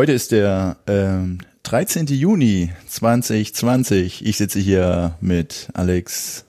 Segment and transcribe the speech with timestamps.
[0.00, 2.06] Heute ist der ähm, 13.
[2.06, 4.24] Juni 2020.
[4.24, 6.46] Ich sitze hier mit Alex.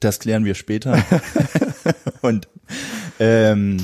[0.00, 1.00] Das klären wir später.
[2.22, 2.48] Und
[3.20, 3.76] ähm,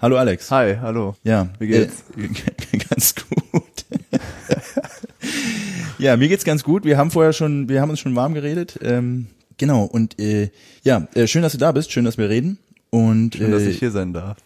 [0.00, 0.52] hallo Alex.
[0.52, 1.16] Hi, hallo.
[1.24, 2.04] Ja, Wie geht's?
[2.16, 3.84] Äh, ganz gut.
[5.98, 6.84] ja, mir geht's ganz gut.
[6.84, 8.78] Wir haben vorher schon, wir haben uns schon warm geredet.
[8.82, 9.26] Ähm,
[9.58, 9.82] genau.
[9.82, 10.50] Und äh,
[10.84, 11.90] ja, äh, schön, dass du da bist.
[11.90, 12.58] Schön, dass wir reden.
[12.90, 14.36] Und Schön, dass äh, ich hier sein darf.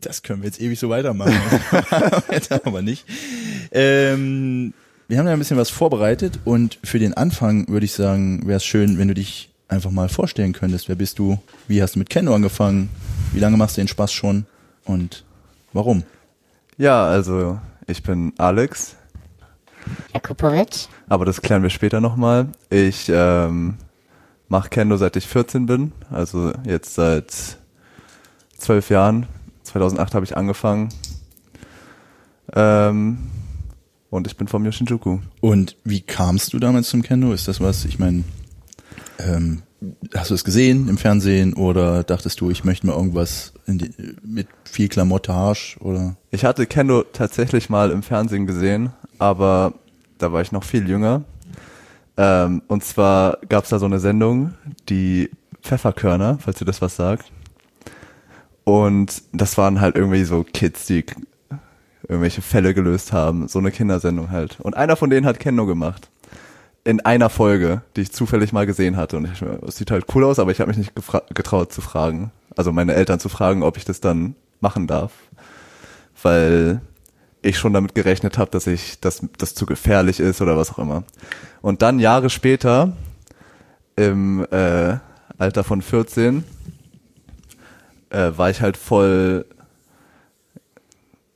[0.00, 1.34] Das können wir jetzt ewig so weitermachen.
[2.64, 3.04] aber nicht.
[3.72, 4.72] Ähm,
[5.08, 8.58] wir haben ja ein bisschen was vorbereitet und für den Anfang würde ich sagen, wäre
[8.58, 10.88] es schön, wenn du dich einfach mal vorstellen könntest.
[10.88, 11.38] Wer bist du?
[11.66, 12.90] Wie hast du mit Kendo angefangen?
[13.32, 14.46] Wie lange machst du den Spaß schon?
[14.84, 15.24] Und
[15.72, 16.04] warum?
[16.76, 18.96] Ja, also ich bin Alex,
[20.14, 22.48] Jakubovic, aber das klären wir später nochmal.
[22.70, 23.74] Ich ähm,
[24.48, 27.34] mache Kendo seit ich 14 bin, also jetzt seit
[28.56, 29.26] zwölf Jahren.
[29.68, 30.88] 2008 habe ich angefangen.
[32.54, 33.18] Ähm,
[34.10, 35.18] und ich bin vom Yoshinjuku.
[35.40, 37.32] Und wie kamst du damals zum Kendo?
[37.32, 38.24] Ist das was, ich meine,
[39.18, 39.62] ähm,
[40.14, 43.90] hast du es gesehen im Fernsehen oder dachtest du, ich möchte mal irgendwas die,
[44.24, 46.16] mit viel Klamottage oder?
[46.30, 49.74] Ich hatte Kendo tatsächlich mal im Fernsehen gesehen, aber
[50.18, 51.22] da war ich noch viel jünger.
[52.16, 54.54] Ähm, und zwar gab es da so eine Sendung,
[54.88, 55.30] die
[55.62, 57.30] Pfefferkörner, falls ihr das was sagt.
[58.68, 61.02] Und das waren halt irgendwie so Kids, die
[62.06, 63.48] irgendwelche Fälle gelöst haben.
[63.48, 64.60] So eine Kindersendung halt.
[64.60, 66.10] Und einer von denen hat Kendo gemacht.
[66.84, 69.16] In einer Folge, die ich zufällig mal gesehen hatte.
[69.16, 70.92] Und ich, es sieht halt cool aus, aber ich habe mich nicht
[71.32, 72.30] getraut zu fragen.
[72.58, 75.12] Also meine Eltern zu fragen, ob ich das dann machen darf.
[76.22, 76.82] Weil
[77.40, 80.78] ich schon damit gerechnet habe, dass ich, dass das zu gefährlich ist oder was auch
[80.78, 81.04] immer.
[81.62, 82.92] Und dann Jahre später,
[83.96, 84.98] im äh,
[85.38, 86.44] Alter von 14,
[88.10, 89.46] äh, war ich halt voll,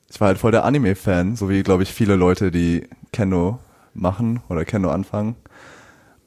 [0.08, 3.58] ich war halt voll der Anime-Fan, so wie, glaube ich, viele Leute, die Kendo
[3.94, 5.36] machen oder Kendo anfangen.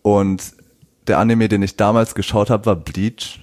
[0.02, 0.54] Und
[1.08, 3.42] der Anime, den ich damals geschaut habe, war Bleach.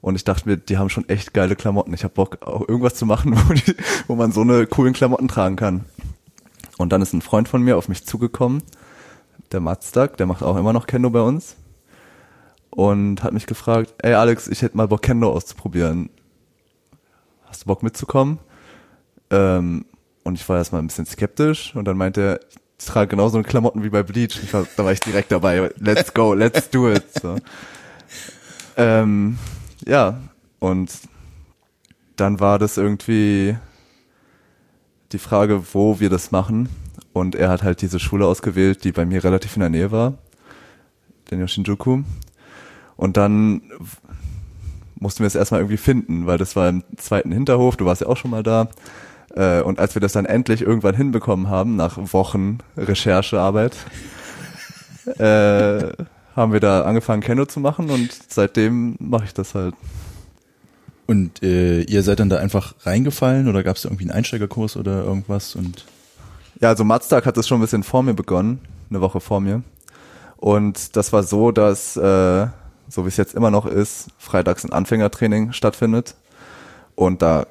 [0.00, 1.92] Und ich dachte mir, die haben schon echt geile Klamotten.
[1.92, 5.28] Ich habe Bock, auch irgendwas zu machen, wo, die, wo man so eine coolen Klamotten
[5.28, 5.84] tragen kann.
[6.78, 8.62] Und dann ist ein Freund von mir auf mich zugekommen,
[9.52, 11.56] der Matzdag, der macht auch immer noch Kendo bei uns.
[12.70, 16.08] Und hat mich gefragt, ey Alex, ich hätte mal Bock, Kendo auszuprobieren.
[17.60, 18.38] Hast du Bock mitzukommen?
[19.28, 19.84] Ähm,
[20.24, 22.40] und ich war erstmal ein bisschen skeptisch und dann meinte er,
[22.78, 24.50] ich trage genauso eine Klamotten wie bei Bleach.
[24.54, 25.70] War, da war ich direkt dabei.
[25.76, 27.04] Let's go, let's do it.
[27.20, 27.36] So.
[28.78, 29.38] Ähm,
[29.84, 30.20] ja,
[30.58, 30.90] und
[32.16, 33.58] dann war das irgendwie
[35.12, 36.70] die Frage, wo wir das machen.
[37.12, 40.14] Und er hat halt diese Schule ausgewählt, die bei mir relativ in der Nähe war,
[41.30, 42.04] den Yoshinjuku.
[42.96, 43.60] Und dann
[45.00, 48.06] mussten wir es erstmal irgendwie finden, weil das war im zweiten Hinterhof, du warst ja
[48.08, 48.68] auch schon mal da.
[49.34, 53.76] Äh, Und als wir das dann endlich irgendwann hinbekommen haben, nach Wochen Recherchearbeit,
[55.18, 55.92] äh,
[56.36, 59.74] haben wir da angefangen, Kendo zu machen und seitdem mache ich das halt.
[61.06, 64.76] Und äh, ihr seid dann da einfach reingefallen oder gab es da irgendwie einen Einsteigerkurs
[64.76, 65.56] oder irgendwas?
[65.56, 65.84] Und
[66.60, 69.62] Ja, also Matztag hat es schon ein bisschen vor mir begonnen, eine Woche vor mir.
[70.36, 72.46] Und das war so, dass, äh,
[72.90, 76.16] so wie es jetzt immer noch ist, freitags ein Anfängertraining stattfindet.
[76.96, 77.46] Und da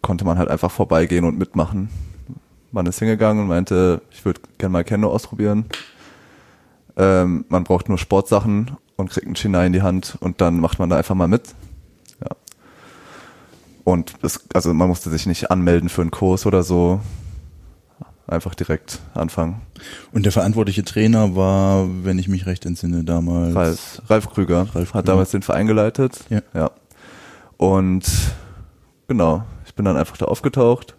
[0.00, 1.90] konnte man halt einfach vorbeigehen und mitmachen.
[2.70, 5.66] Man ist hingegangen und meinte, ich würde gerne mal Kendo ausprobieren.
[6.96, 10.78] Ähm, man braucht nur Sportsachen und kriegt einen Shinai in die Hand und dann macht
[10.78, 11.54] man da einfach mal mit.
[12.20, 12.36] Ja.
[13.82, 17.00] Und das, also man musste sich nicht anmelden für einen Kurs oder so.
[18.26, 19.60] Einfach direkt anfangen.
[20.12, 23.54] Und der verantwortliche Trainer war, wenn ich mich recht entsinne, damals.
[23.54, 24.94] Ralf, Ralf Krüger Ralf Krüger.
[24.94, 26.20] hat damals den Verein geleitet.
[26.30, 26.40] Ja.
[26.54, 26.70] ja.
[27.58, 28.04] Und
[29.08, 30.96] genau, ich bin dann einfach da aufgetaucht.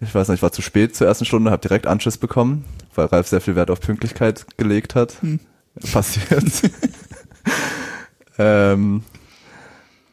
[0.00, 3.06] Ich weiß nicht, ich war zu spät zur ersten Stunde, habe direkt Anschiss bekommen, weil
[3.06, 5.16] Ralf sehr viel Wert auf Pünktlichkeit gelegt hat.
[5.92, 6.70] Passiert.
[8.38, 9.02] ähm,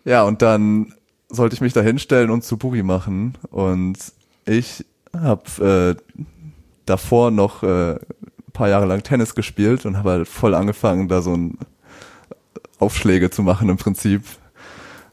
[0.05, 0.93] ja, und dann
[1.29, 3.35] sollte ich mich da hinstellen und Tsuburi machen.
[3.51, 3.97] Und
[4.45, 6.21] ich habe äh,
[6.85, 11.21] davor noch äh, ein paar Jahre lang Tennis gespielt und habe halt voll angefangen, da
[11.21, 11.57] so ein
[12.79, 14.23] Aufschläge zu machen im Prinzip.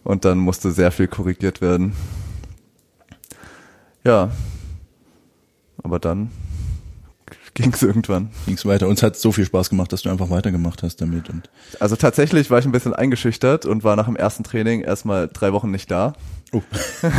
[0.05, 1.95] Und dann musste sehr viel korrigiert werden.
[4.05, 4.31] Ja.
[5.83, 6.31] Aber dann
[7.55, 8.31] ging es irgendwann.
[8.47, 8.89] Ging's weiter.
[8.89, 11.29] Uns hat so viel Spaß gemacht, dass du einfach weitergemacht hast damit.
[11.29, 15.29] Und Also tatsächlich war ich ein bisschen eingeschüchtert und war nach dem ersten Training erstmal
[15.29, 16.15] drei Wochen nicht da.
[16.53, 16.63] oh,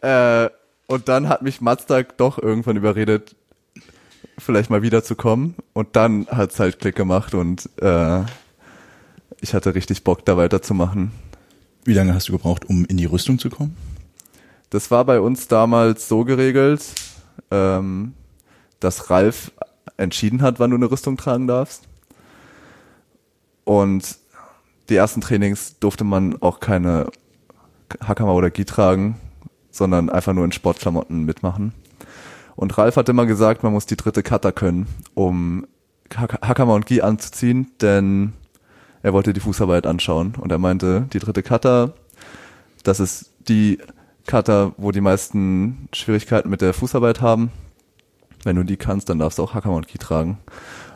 [0.00, 0.48] Äh,
[0.88, 3.36] und dann hat mich Mazda doch irgendwann überredet,
[4.38, 5.54] vielleicht mal wiederzukommen.
[5.74, 8.22] Und dann hat's halt Klick gemacht und äh,
[9.40, 11.12] ich hatte richtig Bock, da weiterzumachen.
[11.84, 13.76] wie lange hast du gebraucht, um in die Rüstung zu kommen?
[14.70, 16.82] Das war bei uns damals so geregelt,
[17.50, 18.14] ähm,
[18.80, 19.52] dass Ralf
[19.96, 21.84] entschieden hat, wann du eine Rüstung tragen darfst.
[23.64, 24.18] Und
[24.88, 27.10] die ersten Trainings durfte man auch keine
[28.00, 29.18] Hakama oder Gi tragen,
[29.70, 31.72] sondern einfach nur in Sportklamotten mitmachen.
[32.56, 35.66] Und Ralf hat immer gesagt, man muss die dritte Kata können, um
[36.12, 38.32] Hak- Hakama und Gi anzuziehen, denn
[39.02, 40.34] er wollte die Fußarbeit anschauen.
[40.40, 41.92] Und er meinte, die dritte Kata,
[42.82, 43.78] das ist die
[44.26, 47.50] Kata, wo die meisten Schwierigkeiten mit der Fußarbeit haben.
[48.44, 50.38] Wenn du die kannst, dann darfst du auch Hakama und Ki tragen.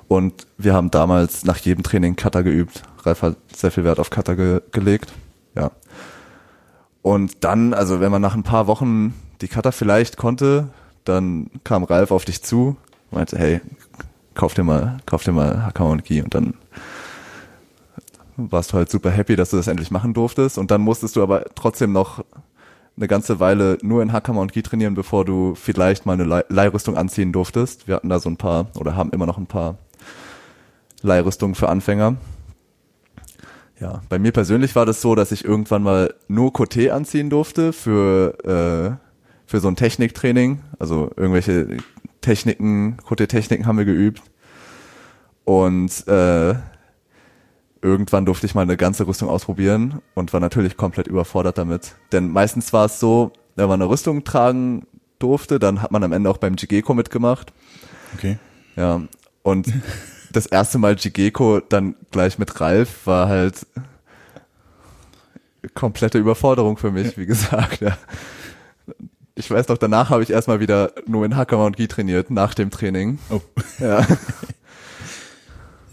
[0.09, 2.83] Und wir haben damals nach jedem Training Kata geübt.
[3.05, 5.13] Ralf hat sehr viel Wert auf Kata ge gelegt.
[7.03, 10.69] Und dann, also wenn man nach ein paar Wochen die Kata vielleicht konnte,
[11.05, 12.77] dann kam Ralf auf dich zu,
[13.11, 13.61] meinte, hey,
[14.35, 16.55] kauf dir mal, kauf dir mal Hakama und Ki und dann
[18.37, 21.23] warst du halt super happy, dass du das endlich machen durftest und dann musstest du
[21.23, 22.25] aber trotzdem noch
[22.97, 26.45] eine ganze Weile nur in Hakama und Gi trainieren, bevor du vielleicht mal eine Leih-
[26.49, 27.89] Leihrüstung anziehen durftest.
[27.89, 29.77] Wir hatten da so ein paar oder haben immer noch ein paar
[31.03, 32.17] Leihrüstungen für Anfänger.
[33.81, 37.73] Ja, bei mir persönlich war das so, dass ich irgendwann mal nur Coté anziehen durfte
[37.73, 39.09] für, äh,
[39.47, 40.61] für so ein Techniktraining.
[40.79, 41.79] Also irgendwelche
[42.21, 44.23] Techniken, Coté-Techniken haben wir geübt.
[45.45, 46.55] Und äh,
[47.83, 51.97] irgendwann durfte ich mal eine ganze Rüstung ausprobieren und war natürlich komplett überfordert damit.
[52.13, 54.87] Denn meistens war es so, wenn man eine Rüstung tragen
[55.19, 57.53] durfte, dann hat man am Ende auch beim Jigeko mitgemacht.
[58.15, 58.39] Okay.
[58.77, 59.03] Ja,
[59.43, 59.67] und
[60.33, 63.67] das erste Mal Jigeko dann gleich mit Ralf war halt
[65.75, 67.81] komplette Überforderung für mich, wie gesagt.
[67.81, 67.97] Ja.
[69.35, 72.55] Ich weiß noch, danach habe ich erstmal wieder nur in Hakama und Gi trainiert, nach
[72.55, 73.19] dem Training.
[73.31, 73.41] Oh.
[73.79, 74.07] Ja.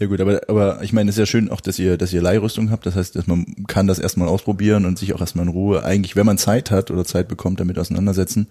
[0.00, 2.22] Ja gut, aber, aber ich meine, es ist ja schön auch, dass ihr, dass ihr
[2.22, 2.86] Leihrüstung habt.
[2.86, 6.16] Das heißt, dass man kann das erstmal ausprobieren und sich auch erstmal in Ruhe, eigentlich,
[6.16, 8.46] wenn man Zeit hat oder Zeit bekommt, damit auseinandersetzen.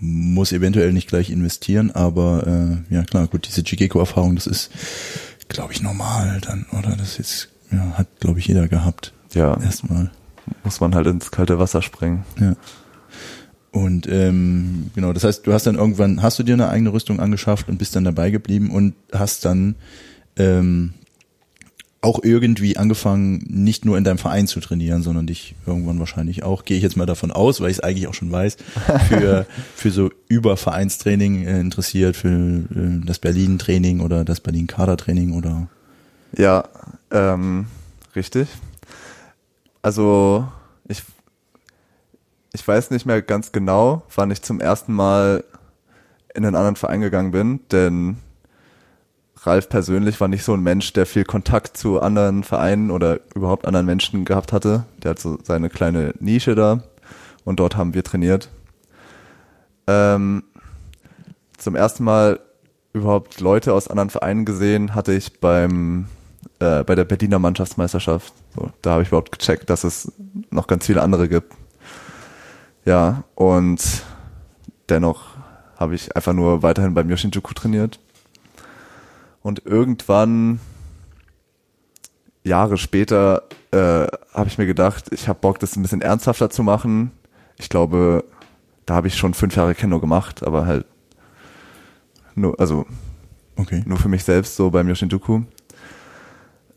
[0.00, 4.70] Muss eventuell nicht gleich investieren, aber äh, ja klar, gut, diese Jigeko-Erfahrung, das ist,
[5.48, 6.94] glaube ich, normal dann, oder?
[6.96, 9.12] Das ist, ja, hat, glaube ich, jeder gehabt.
[9.34, 10.10] Ja, Erstmal.
[10.64, 12.24] muss man halt ins kalte Wasser springen.
[12.40, 12.54] Ja.
[13.70, 17.20] Und ähm, genau, das heißt, du hast dann irgendwann, hast du dir eine eigene Rüstung
[17.20, 19.74] angeschafft und bist dann dabei geblieben und hast dann
[20.36, 20.94] ähm,
[22.00, 26.64] auch irgendwie angefangen, nicht nur in deinem Verein zu trainieren, sondern dich irgendwann wahrscheinlich auch,
[26.64, 28.56] gehe ich jetzt mal davon aus, weil ich es eigentlich auch schon weiß,
[29.08, 35.68] für, für so Übervereinstraining äh, interessiert, für äh, das Berlin-Training oder das Berlin-Kader-Training oder
[36.36, 36.64] Ja,
[37.10, 37.66] ähm,
[38.14, 38.48] richtig.
[39.82, 40.46] Also
[40.86, 41.02] ich,
[42.52, 45.42] ich weiß nicht mehr ganz genau, wann ich zum ersten Mal
[46.32, 48.18] in einen anderen Verein gegangen bin, denn
[49.46, 53.66] Ralf persönlich war nicht so ein Mensch, der viel Kontakt zu anderen Vereinen oder überhaupt
[53.66, 54.84] anderen Menschen gehabt hatte.
[55.02, 56.82] Der hat so seine kleine Nische da
[57.44, 58.50] und dort haben wir trainiert.
[59.86, 60.44] Ähm,
[61.56, 62.40] zum ersten Mal
[62.92, 66.06] überhaupt Leute aus anderen Vereinen gesehen hatte ich beim
[66.60, 68.32] äh, bei der Berliner Mannschaftsmeisterschaft.
[68.54, 70.12] So, da habe ich überhaupt gecheckt, dass es
[70.50, 71.54] noch ganz viele andere gibt.
[72.84, 73.80] Ja, und
[74.88, 75.36] dennoch
[75.76, 78.00] habe ich einfach nur weiterhin beim Yoshinjuku trainiert.
[79.48, 80.60] Und irgendwann,
[82.44, 86.62] Jahre später, äh, habe ich mir gedacht, ich habe Bock, das ein bisschen ernsthafter zu
[86.62, 87.12] machen.
[87.56, 88.26] Ich glaube,
[88.84, 90.84] da habe ich schon fünf Jahre Kendo gemacht, aber halt
[92.34, 92.84] nur, also
[93.56, 93.82] okay.
[93.86, 95.40] nur für mich selbst so beim Yoshinjuku.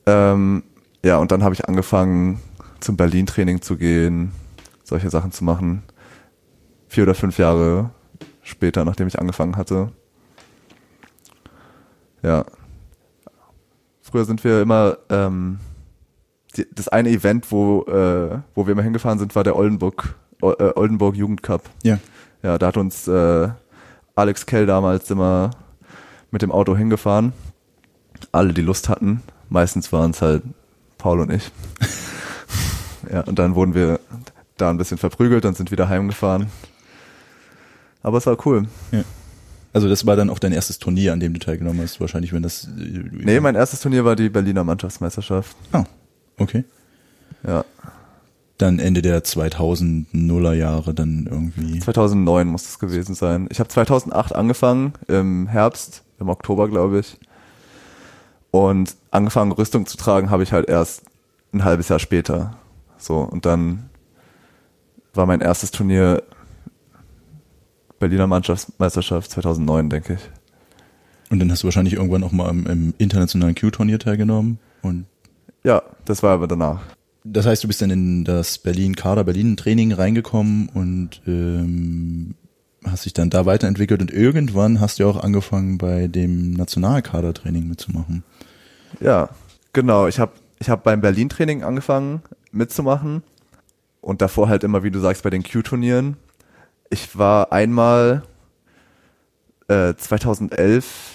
[0.06, 0.63] Ähm,
[1.04, 2.40] ja, und dann habe ich angefangen,
[2.80, 4.32] zum Berlin-Training zu gehen,
[4.86, 5.84] solche Sachen zu machen.
[6.88, 7.90] Vier oder fünf Jahre
[8.44, 9.92] später, nachdem ich angefangen hatte.
[12.24, 12.46] Ja.
[14.12, 15.60] Früher sind wir immer, ähm,
[16.58, 20.51] die, das eine Event, wo, äh, wo wir immer hingefahren sind, war der Oldenburg, O-
[20.51, 21.62] äh, Oldenburg Jugendcup.
[21.84, 21.98] Ja.
[22.44, 23.50] Ja, da hat uns äh,
[24.15, 25.51] Alex Kell damals immer
[26.32, 27.34] mit dem Auto hingefahren.
[28.32, 29.22] Alle, die Lust hatten.
[29.50, 30.44] Meistens waren es halt
[30.98, 31.51] Paul und ich.
[33.12, 34.00] ja, und dann wurden wir
[34.58, 36.48] da ein bisschen verprügelt und sind wieder heimgefahren.
[38.03, 38.68] Aber es war cool.
[39.74, 42.44] Also das war dann auch dein erstes Turnier, an dem du teilgenommen hast, wahrscheinlich, wenn
[42.44, 42.66] das.
[42.66, 45.56] Äh, Nee, mein erstes Turnier war die Berliner Mannschaftsmeisterschaft.
[45.72, 45.86] Ah,
[46.38, 46.66] okay.
[47.48, 47.66] Ja.
[48.58, 51.80] dann Ende der 2000er Jahre dann irgendwie.
[51.80, 53.48] 2009 muss es gewesen sein.
[53.50, 57.18] Ich habe 2008 angefangen, im Herbst, im Oktober glaube ich.
[58.51, 61.04] Und angefangen Rüstung zu tragen habe ich halt erst
[61.54, 62.58] ein halbes Jahr später.
[62.98, 63.90] So, und dann
[65.13, 66.22] war mein erstes Turnier
[68.01, 70.20] Berliner Mannschaftsmeisterschaft 2009, denke ich.
[71.31, 75.05] Und dann hast du wahrscheinlich irgendwann auch mal im, im internationalen Q-Turnier teilgenommen und
[75.63, 76.81] Ja, das war aber danach.
[77.24, 82.34] Das heißt, du bist dann in das Berlin-Kader Berlin-Training reingekommen und ähm,
[82.86, 88.24] hast dich dann da weiterentwickelt und irgendwann hast du auch angefangen, bei dem Nationalkader-Training mitzumachen.
[89.00, 89.29] Ja,
[89.72, 90.08] genau.
[90.08, 93.24] Ich habe ich hab beim Berlin-Training angefangen mitzumachen
[94.01, 96.17] und davor halt immer, wie du sagst, bei den Q-Turnieren.
[96.91, 98.24] Ich war einmal
[99.69, 101.13] äh, 2011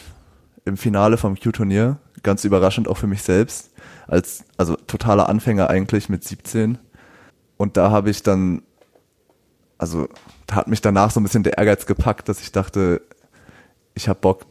[0.65, 3.73] im Finale vom Q-Turnier, ganz überraschend auch für mich selbst,
[4.07, 6.79] als also totaler Anfänger eigentlich mit 17.
[7.59, 8.63] Und da habe ich dann,
[9.77, 10.09] also
[10.47, 13.03] da hat mich danach so ein bisschen der Ehrgeiz gepackt, dass ich dachte,
[13.95, 14.47] ich habe Bock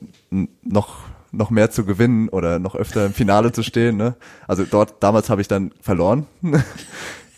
[0.62, 3.98] noch noch mehr zu gewinnen oder noch öfter im Finale zu stehen.
[3.98, 4.15] Ne?
[4.48, 6.27] Also dort damals habe ich dann verloren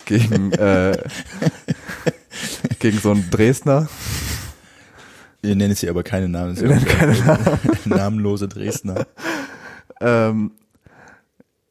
[0.06, 1.02] gegen äh,
[2.80, 3.88] gegen so einen Dresdner.
[5.42, 6.60] Wir nennen es hier aber keine Namen.
[6.60, 6.86] Wir nennen
[7.26, 9.06] ja namenlose Dresdner.
[10.02, 10.52] Ähm,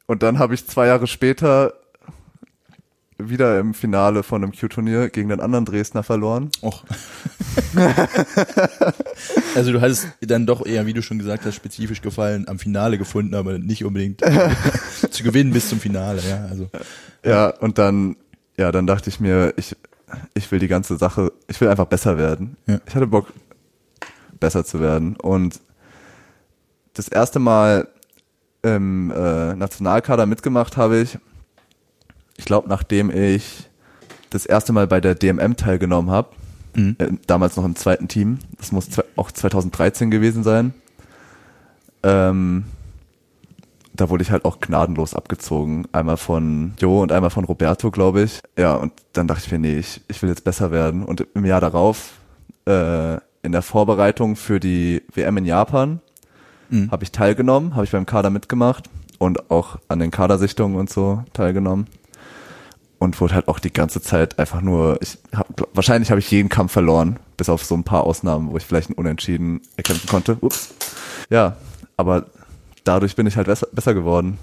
[0.06, 1.74] und dann habe ich zwei Jahre später
[3.18, 6.50] wieder im Finale von einem Q-Turnier gegen den anderen Dresdner verloren.
[6.62, 6.84] Och.
[9.54, 12.98] also du hattest dann doch eher, wie du schon gesagt hast, spezifisch gefallen am Finale
[12.98, 14.20] gefunden, aber nicht unbedingt
[15.10, 16.20] zu gewinnen bis zum Finale.
[16.28, 16.68] Ja, also
[17.24, 18.16] Ja, und dann,
[18.58, 19.74] ja, dann dachte ich mir, ich,
[20.34, 22.56] ich will die ganze Sache, ich will einfach besser werden.
[22.66, 22.80] Ja.
[22.86, 23.32] Ich hatte Bock,
[24.38, 25.16] besser zu werden.
[25.16, 25.60] Und
[26.94, 27.88] das erste Mal
[28.62, 31.18] im äh, Nationalkader mitgemacht habe ich,
[32.36, 33.68] ich glaube, nachdem ich
[34.30, 36.30] das erste Mal bei der DMM teilgenommen habe,
[36.74, 36.96] Mhm.
[36.98, 40.74] äh, damals noch im zweiten Team, das muss auch 2013 gewesen sein,
[42.02, 42.64] ähm,
[43.96, 45.86] da wurde ich halt auch gnadenlos abgezogen.
[45.92, 48.40] Einmal von Jo und einmal von Roberto, glaube ich.
[48.58, 51.02] Ja, und dann dachte ich mir, nee, ich, ich will jetzt besser werden.
[51.04, 52.12] Und im Jahr darauf,
[52.66, 56.00] äh, in der Vorbereitung für die WM in Japan,
[56.68, 56.90] Mhm.
[56.90, 61.22] habe ich teilgenommen, habe ich beim Kader mitgemacht und auch an den Kadersichtungen und so
[61.32, 61.86] teilgenommen.
[62.98, 66.48] Und wurde halt auch die ganze Zeit einfach nur, ich hab, wahrscheinlich habe ich jeden
[66.48, 70.38] Kampf verloren, bis auf so ein paar Ausnahmen, wo ich vielleicht einen Unentschieden erkämpfen konnte.
[70.40, 70.74] Ups.
[71.30, 71.56] Ja,
[71.96, 72.26] aber
[72.86, 74.38] dadurch bin ich halt besser, besser geworden.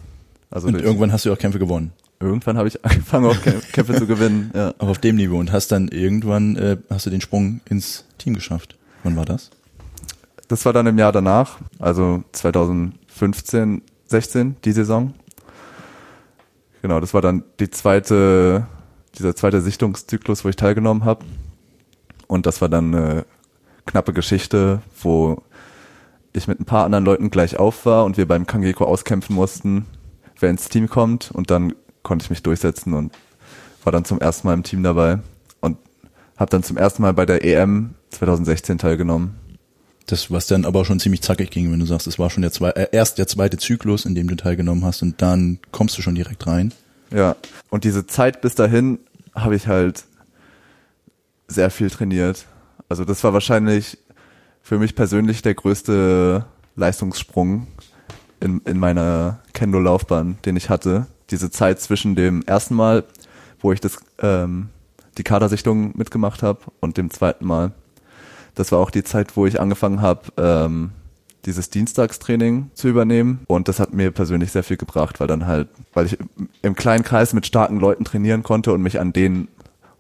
[0.52, 1.92] Also und durch, irgendwann hast du auch Kämpfe gewonnen.
[2.20, 4.52] irgendwann habe ich angefangen, auch Kämpfe, Kämpfe zu gewinnen.
[4.54, 4.74] Ja.
[4.78, 8.34] Auch auf dem Niveau und hast dann irgendwann äh, hast du den Sprung ins Team
[8.34, 8.78] geschafft.
[9.04, 9.50] Wann war das?
[10.48, 15.14] Das war dann im Jahr danach, also 2015, 16, die Saison.
[16.82, 18.68] Genau, das war dann die zweite,
[19.18, 21.26] dieser zweite Sichtungszyklus, wo ich teilgenommen habe.
[22.28, 23.26] Und das war dann eine
[23.86, 25.42] knappe Geschichte, wo
[26.34, 29.86] ich mit ein paar anderen Leuten gleich auf war und wir beim Kangeko auskämpfen mussten,
[30.40, 31.32] wer ins Team kommt.
[31.32, 33.14] Und dann konnte ich mich durchsetzen und
[33.84, 35.20] war dann zum ersten Mal im Team dabei
[35.62, 35.78] und
[36.38, 39.36] habe dann zum ersten Mal bei der EM 2016 teilgenommen.
[40.06, 42.52] Das, was dann aber schon ziemlich zackig ging, wenn du sagst, es war schon der
[42.52, 46.02] zwei, äh, erst der zweite Zyklus, in dem du teilgenommen hast und dann kommst du
[46.02, 46.74] schon direkt rein.
[47.12, 47.36] Ja,
[47.70, 49.00] und diese Zeit bis dahin
[49.34, 50.04] habe ich halt
[51.48, 52.46] sehr viel trainiert.
[52.90, 53.98] Also das war wahrscheinlich
[54.64, 57.68] für mich persönlich der größte Leistungssprung
[58.40, 61.06] in, in meiner Kendo-Laufbahn, den ich hatte.
[61.30, 63.04] Diese Zeit zwischen dem ersten Mal,
[63.60, 64.70] wo ich das ähm,
[65.18, 67.74] die Kadersichtung mitgemacht habe und dem zweiten Mal.
[68.56, 70.92] Das war auch die Zeit, wo ich angefangen habe, ähm,
[71.46, 73.42] dieses Dienstagstraining zu übernehmen.
[73.48, 76.18] Und das hat mir persönlich sehr viel gebracht, weil dann halt, weil ich
[76.62, 79.50] im kleinen Kreis mit starken Leuten trainieren konnte und mich an denen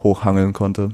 [0.01, 0.91] hochhangeln konnte.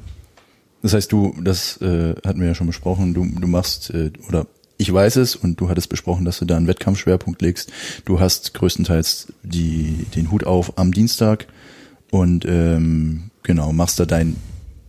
[0.81, 4.47] Das heißt, du, das äh, hatten wir ja schon besprochen, du, du machst, äh, oder
[4.77, 7.71] ich weiß es und du hattest besprochen, dass du da einen Wettkampfschwerpunkt legst.
[8.05, 11.47] Du hast größtenteils die, den Hut auf am Dienstag
[12.11, 14.37] und ähm, genau, machst da dein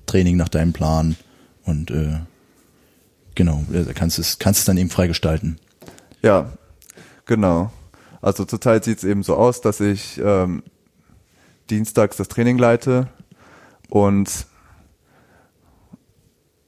[0.06, 1.16] Training nach deinem Plan
[1.64, 2.20] und äh,
[3.35, 5.59] genau, äh, kannst es, kannst es dann eben freigestalten.
[6.23, 6.52] Ja,
[7.26, 7.73] genau.
[8.23, 10.62] Also zurzeit sieht es eben so aus, dass ich ähm,
[11.68, 13.09] dienstags das Training leite
[13.88, 14.47] und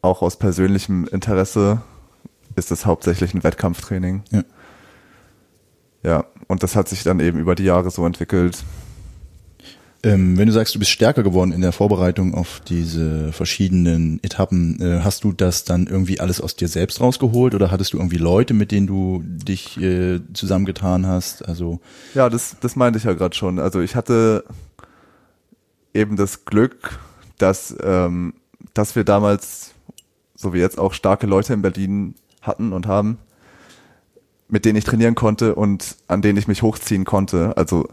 [0.03, 1.81] auch aus persönlichem Interesse
[2.55, 4.23] ist es hauptsächlich ein Wettkampftraining.
[4.31, 4.45] Ja.
[6.05, 8.65] Ja, und das hat sich dann eben über die Jahre so entwickelt.
[10.05, 14.81] Ähm, wenn du sagst, du bist stärker geworden in der Vorbereitung auf diese verschiedenen Etappen,
[14.81, 18.17] äh, hast du das dann irgendwie alles aus dir selbst rausgeholt oder hattest du irgendwie
[18.17, 21.47] Leute, mit denen du dich äh, zusammengetan hast?
[21.47, 21.81] Also
[22.15, 23.61] Ja, das, das meinte ich ja gerade schon.
[23.61, 24.43] Also ich hatte
[25.95, 26.99] eben das Glück,
[27.39, 28.35] dass, ähm,
[28.75, 29.71] dass wir damals,
[30.43, 33.19] so wie jetzt auch starke Leute in Berlin hatten und haben,
[34.49, 37.57] mit denen ich trainieren konnte und an denen ich mich hochziehen konnte.
[37.57, 37.89] Also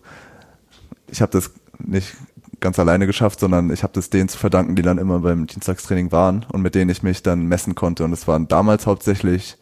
[1.08, 2.16] ich habe das nicht
[2.60, 6.12] ganz alleine geschafft, sondern ich habe das denen zu verdanken, die dann immer beim Dienstagstraining
[6.12, 8.04] waren und mit denen ich mich dann messen konnte.
[8.04, 9.56] Und es waren damals hauptsächlich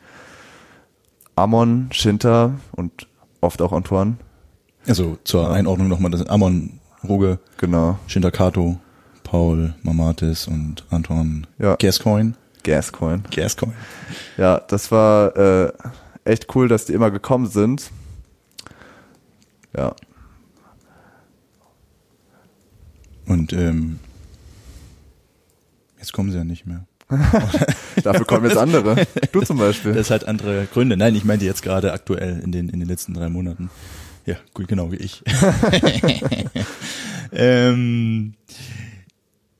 [1.36, 3.08] Amon, Shinta und
[3.42, 4.16] oft auch Antoine.
[4.88, 8.00] Also zur Einordnung nochmal, das sind Amon, Ruge, Genau.
[8.08, 8.80] Shinta Kato,
[9.24, 11.76] Paul, Mamatis und Anton Ja.
[11.76, 12.34] Gascoigne.
[12.68, 13.24] Gascoin.
[13.32, 13.76] Gascoigne.
[14.38, 15.72] Ja, das war äh,
[16.26, 17.92] echt cool, dass die immer gekommen sind.
[19.76, 19.96] Ja,
[23.28, 24.00] Und ähm,
[26.00, 26.86] jetzt kommen sie ja nicht mehr.
[28.04, 29.08] dafür kommen jetzt andere.
[29.32, 29.94] Du zum Beispiel.
[29.94, 30.98] Das hat andere Gründe.
[30.98, 33.70] Nein, ich meinte jetzt gerade aktuell in den in den letzten drei Monaten.
[34.26, 35.24] Ja, gut, genau wie ich.
[37.32, 38.34] ähm,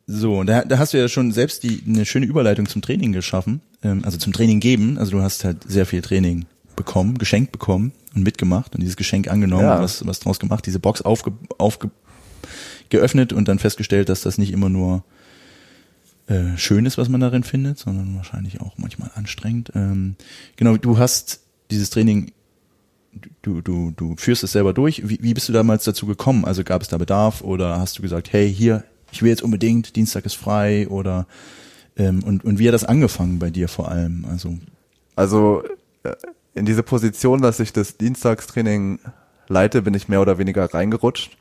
[0.08, 3.62] so, da, da hast du ja schon selbst die eine schöne Überleitung zum Training geschaffen,
[3.84, 4.98] ähm, also zum Training geben.
[4.98, 6.46] Also du hast halt sehr viel Training
[6.78, 9.76] bekommen, geschenkt bekommen und mitgemacht und dieses Geschenk angenommen, Ja.
[9.78, 11.92] und was was draus gemacht, diese Box aufge, aufge
[12.90, 15.04] geöffnet und dann festgestellt, dass das nicht immer nur
[16.28, 19.72] äh, schön ist, was man darin findet, sondern wahrscheinlich auch manchmal anstrengend.
[19.76, 20.16] Ähm,
[20.56, 22.32] genau, du hast dieses Training,
[23.42, 25.08] du, du, du führst es selber durch.
[25.10, 26.46] Wie, wie bist du damals dazu gekommen?
[26.46, 29.96] Also gab es da Bedarf oder hast du gesagt, hey, hier, ich will jetzt unbedingt,
[29.96, 31.28] Dienstag ist frei oder
[31.98, 34.26] ähm, und, und wie hat das angefangen bei dir vor allem?
[34.30, 34.58] Also
[35.16, 35.64] Also
[36.04, 36.16] äh,
[36.54, 39.00] in diese Position, dass ich das Dienstagstraining
[39.48, 41.38] leite, bin ich mehr oder weniger reingerutscht.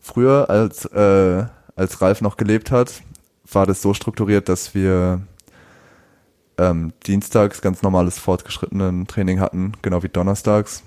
[0.00, 1.44] Früher, als, äh,
[1.76, 3.02] als Ralf noch gelebt hat,
[3.50, 5.22] war das so strukturiert, dass wir
[6.58, 10.82] ähm, dienstags ganz normales fortgeschrittenen Training hatten, genau wie donnerstags.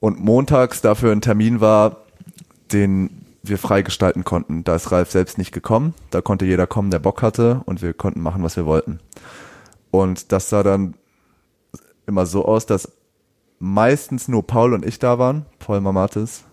[0.00, 1.98] Und montags dafür ein Termin war,
[2.72, 4.64] den wir freigestalten konnten.
[4.64, 5.94] Da ist Ralf selbst nicht gekommen.
[6.10, 9.00] Da konnte jeder kommen, der Bock hatte und wir konnten machen, was wir wollten.
[9.90, 10.94] Und das sah dann
[12.06, 12.92] immer so aus, dass
[13.58, 16.44] meistens nur Paul und ich da waren, Paul Mamatis.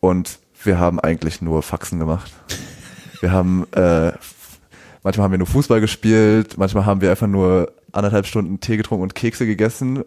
[0.00, 2.32] Und wir haben eigentlich nur Faxen gemacht.
[3.20, 4.12] Wir haben, äh,
[5.02, 9.02] manchmal haben wir nur Fußball gespielt, manchmal haben wir einfach nur anderthalb Stunden Tee getrunken
[9.02, 10.04] und Kekse gegessen.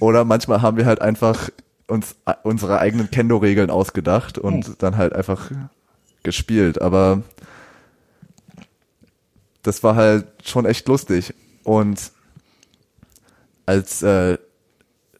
[0.00, 1.48] Oder manchmal haben wir halt einfach
[1.86, 5.50] uns äh, unsere eigenen Kendo-Regeln ausgedacht und dann halt einfach
[6.22, 6.80] gespielt.
[6.80, 7.22] Aber
[9.62, 11.34] das war halt schon echt lustig.
[11.62, 12.12] Und
[13.66, 14.38] als äh,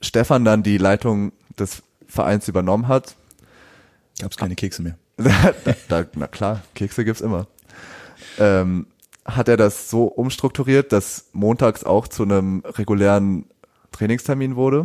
[0.00, 3.16] Stefan dann die Leitung des Vereins übernommen hat,
[4.20, 4.98] gab es keine Kekse mehr.
[5.16, 5.55] da,
[5.88, 7.46] da, na klar, Kekse gibt's immer.
[8.38, 8.87] Ähm,
[9.24, 13.46] hat er das so umstrukturiert, dass montags auch zu einem regulären
[13.92, 14.85] Trainingstermin wurde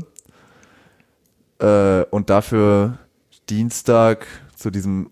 [1.60, 2.98] äh, und dafür
[3.50, 5.12] Dienstag zu diesem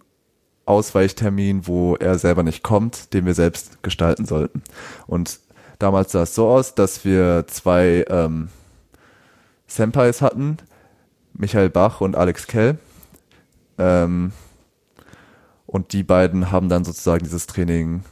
[0.65, 4.63] Ausweichtermin, wo er selber nicht kommt, den wir selbst gestalten sollten.
[5.07, 5.39] Und
[5.79, 8.49] damals sah es so aus, dass wir zwei ähm,
[9.67, 10.57] Senpais hatten,
[11.33, 12.77] Michael Bach und Alex Kell.
[13.77, 14.33] Ähm,
[15.65, 18.03] und die beiden haben dann sozusagen dieses Training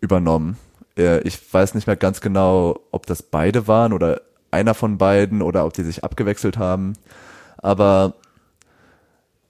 [0.00, 0.58] übernommen.
[0.96, 5.42] Äh, Ich weiß nicht mehr ganz genau, ob das beide waren oder einer von beiden
[5.42, 6.94] oder ob die sich abgewechselt haben.
[7.58, 8.14] Aber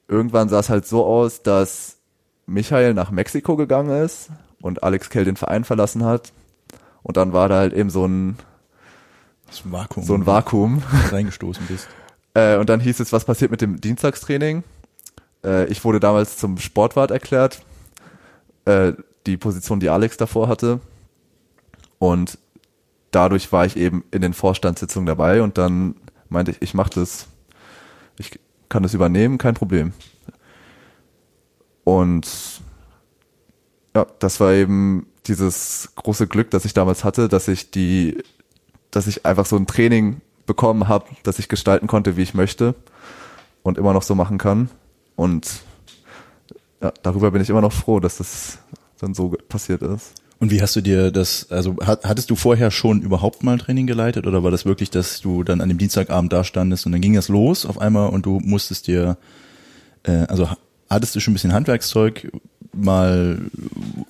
[0.09, 1.97] irgendwann sah es halt so aus, dass
[2.47, 4.31] Michael nach Mexiko gegangen ist
[4.63, 6.33] und Alex Kell den Verein verlassen hat.
[7.03, 8.37] Und dann war da halt eben so ein,
[9.47, 10.05] Das Vakuum.
[10.05, 10.83] so ein Vakuum.
[11.11, 11.89] reingestoßen bist.
[12.35, 14.63] Äh, und dann hieß es, was passiert mit dem Dienstagstraining?
[15.43, 17.63] Äh, ich wurde damals zum Sportwart erklärt,
[18.67, 18.93] äh,
[19.25, 20.81] die Position, die Alex davor hatte.
[21.99, 22.37] Und
[23.11, 25.95] dadurch war ich eben in den Vorstandssitzungen dabei und dann
[26.29, 27.27] meinte ich, ich mache das,
[28.19, 29.93] ich kann das übernehmen, kein Problem.
[31.85, 32.63] Und
[33.95, 38.23] ja, das war eben dieses große Glück, das ich damals hatte, dass ich die,
[38.91, 42.75] dass ich einfach so ein Training bekommen habe, das ich gestalten konnte, wie ich möchte
[43.63, 44.71] und immer noch so machen kann.
[45.17, 45.63] Und
[46.83, 48.59] ja, darüber bin ich immer noch froh, dass das
[48.99, 50.15] dann so passiert ist.
[50.39, 53.87] Und wie hast du dir das, also hat, hattest du vorher schon überhaupt mal Training
[53.87, 57.01] geleitet oder war das wirklich, dass du dann an dem Dienstagabend da standest und dann
[57.01, 59.17] ging das los auf einmal und du musstest dir,
[60.03, 60.59] äh, also ha-
[60.91, 62.31] hattest du schon ein bisschen Handwerkszeug,
[62.75, 63.39] mal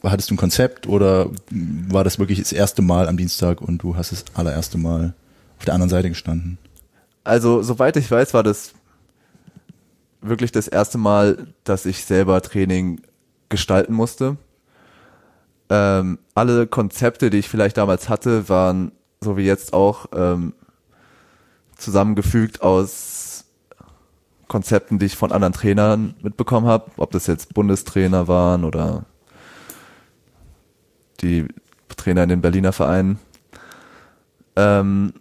[0.02, 3.96] hattest du ein Konzept oder war das wirklich das erste Mal am Dienstag und du
[3.96, 5.14] hast das allererste Mal
[5.58, 6.58] auf der anderen Seite gestanden?
[7.22, 8.72] Also, soweit ich weiß, war das
[10.20, 13.00] wirklich das erste Mal, dass ich selber Training
[13.48, 14.36] gestalten musste.
[15.68, 20.52] Ähm, alle Konzepte, die ich vielleicht damals hatte, waren so wie jetzt auch ähm,
[21.76, 23.44] zusammengefügt aus
[24.48, 29.04] Konzepten, die ich von anderen Trainern mitbekommen habe, ob das jetzt Bundestrainer waren oder
[31.20, 31.46] die
[31.96, 33.18] Trainer in den Berliner Vereinen.
[34.54, 35.14] Ähm,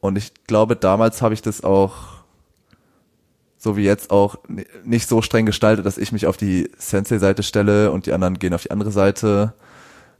[0.00, 2.19] und ich glaube, damals habe ich das auch,
[3.62, 4.36] so wie jetzt auch,
[4.84, 8.54] nicht so streng gestaltet, dass ich mich auf die Sensei-Seite stelle und die anderen gehen
[8.54, 9.52] auf die andere Seite.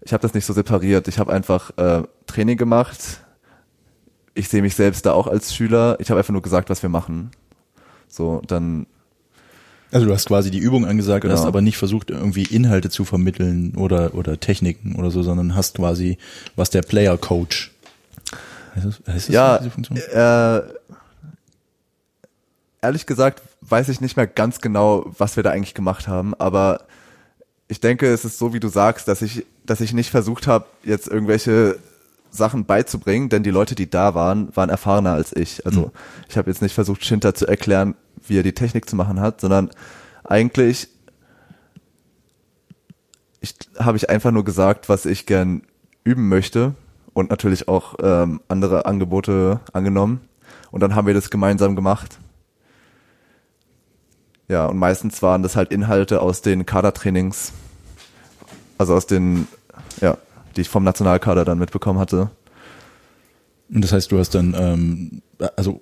[0.02, 1.08] Ich habe das nicht so separiert.
[1.08, 2.98] Ich habe einfach äh, Training gemacht.
[4.34, 5.96] Ich sehe mich selbst da auch als Schüler.
[6.00, 7.30] Ich habe einfach nur gesagt, was wir machen.
[8.08, 8.86] So, dann
[9.90, 11.34] Also du hast quasi die Übung angesagt, Genau.
[11.34, 15.76] hast aber nicht versucht, irgendwie Inhalte zu vermitteln oder, oder Techniken oder so, sondern hast
[15.76, 16.18] quasi,
[16.56, 17.72] was der Player Coach.
[18.76, 19.98] Heißt das, heißt das ja, so, diese Funktion?
[19.98, 20.62] äh,
[22.82, 26.82] ehrlich gesagt weiß ich nicht mehr ganz genau, was wir da eigentlich gemacht haben, aber
[27.68, 30.66] ich denke, es ist so, wie du sagst, dass ich, dass ich nicht versucht habe,
[30.82, 31.78] jetzt irgendwelche
[32.30, 35.64] Sachen beizubringen, denn die Leute, die da waren, waren erfahrener als ich.
[35.66, 35.90] Also Mhm.
[36.28, 37.94] ich habe jetzt nicht versucht, Shinta zu erklären,
[38.26, 39.70] wie er die Technik zu machen hat, sondern
[40.24, 40.88] eigentlich
[43.40, 45.62] ich, habe ich einfach nur gesagt, was ich gern
[46.04, 46.74] üben möchte
[47.14, 50.20] und natürlich auch ähm, andere Angebote angenommen.
[50.70, 52.18] Und dann haben wir das gemeinsam gemacht.
[54.50, 57.52] Ja, und meistens waren das halt Inhalte aus den Kadertrainings,
[58.78, 59.46] also aus den,
[60.00, 60.18] ja,
[60.56, 62.30] die ich vom Nationalkader dann mitbekommen hatte.
[63.72, 65.22] Und das heißt, du hast dann, ähm,
[65.54, 65.80] also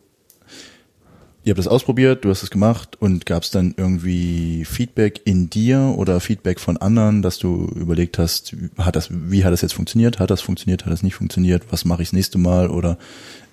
[1.45, 5.49] ihr habt das ausprobiert, du hast es gemacht und gab es dann irgendwie Feedback in
[5.49, 9.73] dir oder Feedback von anderen, dass du überlegt hast, hat das, wie hat das jetzt
[9.73, 12.69] funktioniert, hat das funktioniert, hat das nicht funktioniert, was mache ich das nächste Mal?
[12.69, 12.99] Oder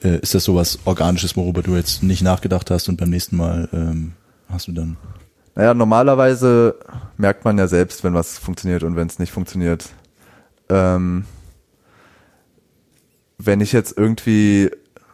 [0.04, 3.69] äh, ist das sowas Organisches, worüber du jetzt nicht nachgedacht hast und beim nächsten Mal
[3.71, 4.12] ähm,
[4.49, 4.97] hast du dann
[5.55, 6.75] Naja, normalerweise
[7.17, 9.89] merkt man ja selbst, wenn was funktioniert und wenn es nicht funktioniert.
[10.69, 11.25] Ähm,
[13.38, 14.71] wenn ich jetzt irgendwie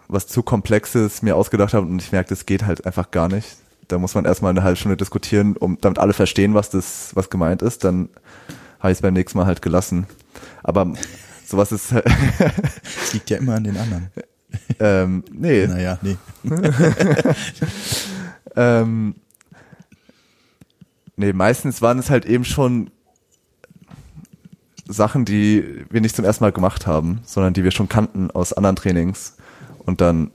[0.07, 3.57] was zu Komplexes mir ausgedacht habe und ich merke, das geht halt einfach gar nicht,
[3.87, 7.29] da muss man erstmal eine halbe Stunde diskutieren, um damit alle verstehen, was das, was
[7.29, 8.09] gemeint ist, dann
[8.79, 10.07] habe ich es beim nächsten Mal halt gelassen.
[10.63, 10.93] Aber
[11.45, 12.03] sowas ist, das
[13.13, 14.07] liegt ja immer an den anderen.
[14.79, 16.17] ähm, nee, Naja, nee.
[18.55, 19.15] Ähm,
[21.15, 22.91] nee, meistens waren es halt eben schon
[24.87, 28.53] Sachen, die wir nicht zum ersten Mal gemacht haben, sondern die wir schon kannten aus
[28.53, 29.37] anderen Trainings.
[29.85, 30.31] Und dann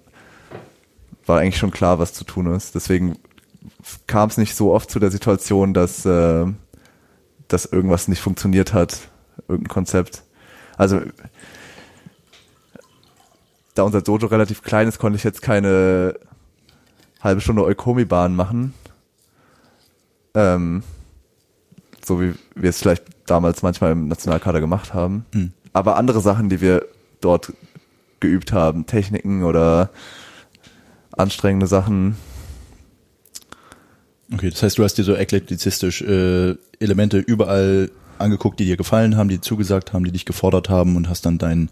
[1.26, 2.74] war eigentlich schon klar, was zu tun ist.
[2.74, 3.18] Deswegen
[4.06, 6.46] kam es nicht so oft zu der Situation, dass, äh,
[7.48, 9.08] dass irgendwas nicht funktioniert hat,
[9.48, 10.22] irgendein Konzept.
[10.76, 11.00] Also
[13.74, 16.18] da unser Dojo relativ klein ist, konnte ich jetzt keine
[17.20, 18.74] halbe Stunde Eukomi-Bahn machen.
[20.34, 20.82] Ähm,
[22.04, 25.26] so wie wir es vielleicht damals manchmal im Nationalkader gemacht haben.
[25.32, 25.52] Mhm.
[25.72, 26.86] Aber andere Sachen, die wir
[27.20, 27.52] dort
[28.20, 29.90] geübt haben, Techniken oder
[31.12, 32.16] anstrengende Sachen.
[34.32, 39.16] Okay, das heißt, du hast dir so eklektizistisch äh, Elemente überall angeguckt, die dir gefallen
[39.16, 41.70] haben, die zugesagt haben, die dich gefordert haben und hast dann deinen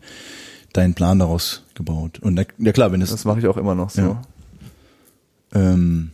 [0.73, 2.19] deinen Plan daraus gebaut.
[2.19, 4.03] Und na, ja klar, wenn es Das mache ich auch immer noch so.
[4.03, 4.23] Ja.
[5.55, 6.11] Ähm,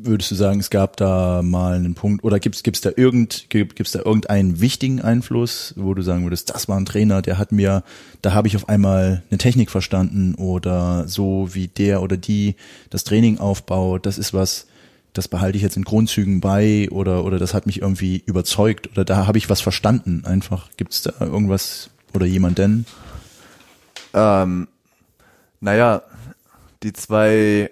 [0.00, 3.76] würdest du sagen, es gab da mal einen Punkt oder gibt's gibt's da irgend gibt,
[3.76, 7.52] gibt's da irgendeinen wichtigen Einfluss, wo du sagen würdest, das war ein Trainer, der hat
[7.52, 7.82] mir,
[8.22, 12.54] da habe ich auf einmal eine Technik verstanden oder so wie der oder die
[12.90, 14.66] das Training aufbaut, das ist was,
[15.12, 19.04] das behalte ich jetzt in Grundzügen bei oder oder das hat mich irgendwie überzeugt oder
[19.04, 20.22] da habe ich was verstanden.
[20.24, 22.86] Einfach gibt's da irgendwas oder jemanden?
[24.14, 24.68] Ähm,
[25.60, 26.02] naja,
[26.82, 27.70] die zwei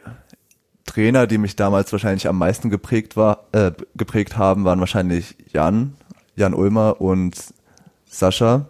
[0.86, 5.94] Trainer, die mich damals wahrscheinlich am meisten geprägt war, äh, geprägt haben, waren wahrscheinlich Jan,
[6.36, 7.36] Jan Ulmer und
[8.08, 8.66] Sascha.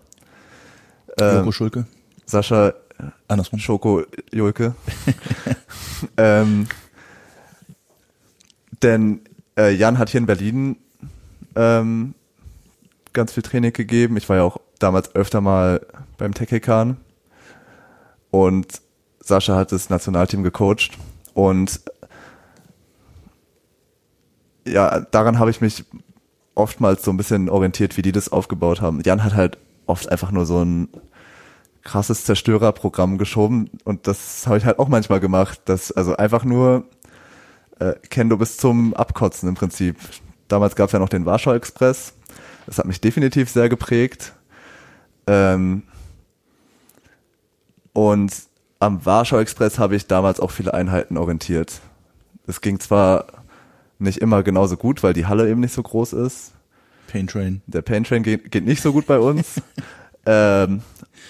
[1.21, 1.87] Ähm, Joko Schulke?
[2.25, 2.75] Sascha
[3.29, 3.59] Andersrum.
[3.59, 4.03] Schoko
[4.33, 4.75] Julke.
[6.17, 6.67] ähm,
[8.83, 9.21] denn
[9.57, 10.77] äh, Jan hat hier in Berlin
[11.55, 12.15] ähm,
[13.13, 14.17] ganz viel Training gegeben.
[14.17, 15.85] Ich war ja auch damals öfter mal
[16.19, 16.99] beim Techekan
[18.31, 18.81] und
[19.21, 20.91] Sascha hat das Nationalteam gecoacht
[21.35, 21.81] und
[24.67, 25.85] ja, daran habe ich mich
[26.55, 29.01] oftmals so ein bisschen orientiert, wie die das aufgebaut haben.
[29.05, 30.89] Jan hat halt oft einfach nur so ein
[31.83, 35.61] krasses Zerstörerprogramm geschoben und das habe ich halt auch manchmal gemacht.
[35.67, 36.85] Das also einfach nur
[37.79, 39.97] äh, Kendo bis zum Abkotzen im Prinzip.
[40.49, 42.15] Damals gab es ja noch den Warschau Express.
[42.67, 44.33] Das hat mich definitiv sehr geprägt.
[45.27, 45.83] Ähm,
[47.93, 48.33] und
[48.79, 51.81] am Warschau Express habe ich damals auch viele Einheiten orientiert.
[52.47, 53.27] Es ging zwar
[53.99, 56.53] nicht immer genauso gut, weil die Halle eben nicht so groß ist.
[57.09, 57.63] Pain Train.
[57.67, 59.61] Der Pain Train geht, geht nicht so gut bei uns.
[60.27, 60.83] ähm,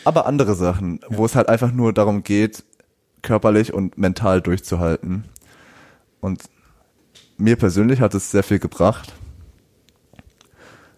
[0.05, 2.64] aber andere Sachen, wo es halt einfach nur darum geht,
[3.22, 5.24] körperlich und mental durchzuhalten.
[6.20, 6.42] Und
[7.37, 9.12] mir persönlich hat es sehr viel gebracht.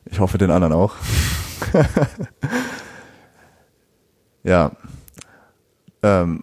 [0.05, 0.95] Ich hoffe den anderen auch.
[4.43, 4.73] ja.
[6.03, 6.43] Ähm,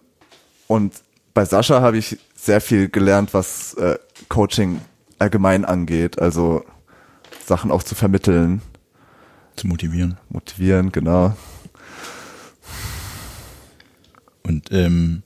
[0.66, 1.02] und
[1.34, 4.80] bei Sascha habe ich sehr viel gelernt, was äh, Coaching
[5.18, 6.18] allgemein angeht.
[6.20, 6.64] Also
[7.44, 8.60] Sachen auch zu vermitteln,
[9.56, 10.18] Zu motivieren.
[10.28, 11.34] motivieren, genau.
[14.42, 15.22] Und ähm,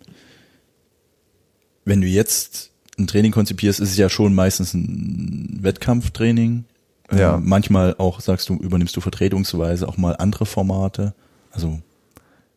[1.84, 6.64] wenn du jetzt ein Training konzipierst, ist es ja schon meistens ein Wettkampftraining.
[7.10, 7.38] Ähm, Ja.
[7.42, 11.14] Manchmal auch, sagst du, übernimmst du vertretungsweise auch mal andere Formate.
[11.52, 11.80] Also,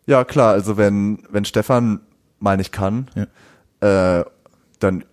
[0.06, 2.02] Ja, klar, also wenn, wenn Stefan
[2.40, 4.20] mal nicht kann, ja.
[4.20, 4.26] äh,
[4.80, 5.06] dann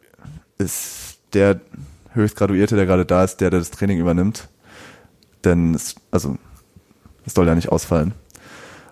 [0.58, 1.60] ist der
[2.12, 4.48] Höchstgraduierte, der gerade da ist, der, der das Training übernimmt.
[5.44, 6.38] Denn es, also,
[7.24, 8.14] es soll ja nicht ausfallen.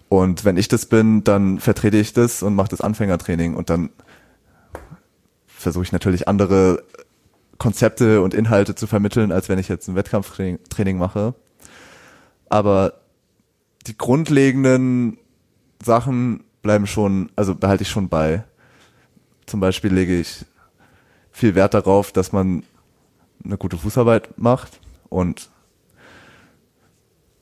[0.08, 3.90] Und wenn ich das bin, dann vertrete ich das und mache das Anfängertraining und dann
[5.46, 6.82] versuche ich natürlich andere
[7.58, 11.34] Konzepte und Inhalte zu vermitteln, als wenn ich jetzt ein Wettkampftraining Training mache.
[12.48, 12.94] Aber
[13.86, 15.18] die grundlegenden
[15.82, 18.44] Sachen bleiben schon, also behalte ich schon bei.
[19.46, 20.44] Zum Beispiel lege ich
[21.32, 22.62] viel Wert darauf, dass man
[23.44, 25.48] eine gute Fußarbeit macht und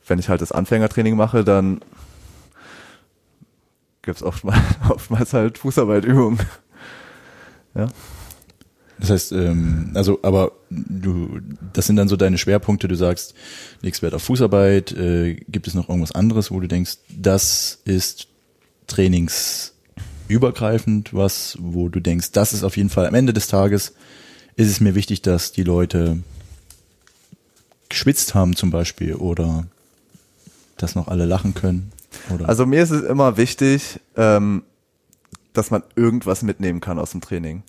[0.06, 1.80] wenn ich halt das Anfängertraining mache, dann
[4.02, 6.38] gibt's oftmals, oftmals halt Fußarbeitübungen.
[7.74, 7.88] Ja.
[8.98, 11.40] Das heißt, ähm, also, aber du,
[11.74, 12.88] das sind dann so deine Schwerpunkte.
[12.88, 13.34] Du sagst,
[13.82, 14.92] legst Wert auf Fußarbeit.
[14.92, 18.28] Äh, gibt es noch irgendwas anderes, wo du denkst, das ist
[18.86, 23.92] trainingsübergreifend, was, wo du denkst, das ist auf jeden Fall am Ende des Tages
[24.56, 26.22] ist es mir wichtig, dass die Leute
[27.88, 29.66] geschwitzt haben zum Beispiel oder
[30.76, 31.92] dass noch alle lachen können.
[32.30, 34.62] Oder Also mir ist es immer wichtig, ähm,
[35.52, 37.62] dass man irgendwas mitnehmen kann aus dem Training.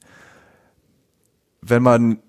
[1.62, 2.20] Wenn man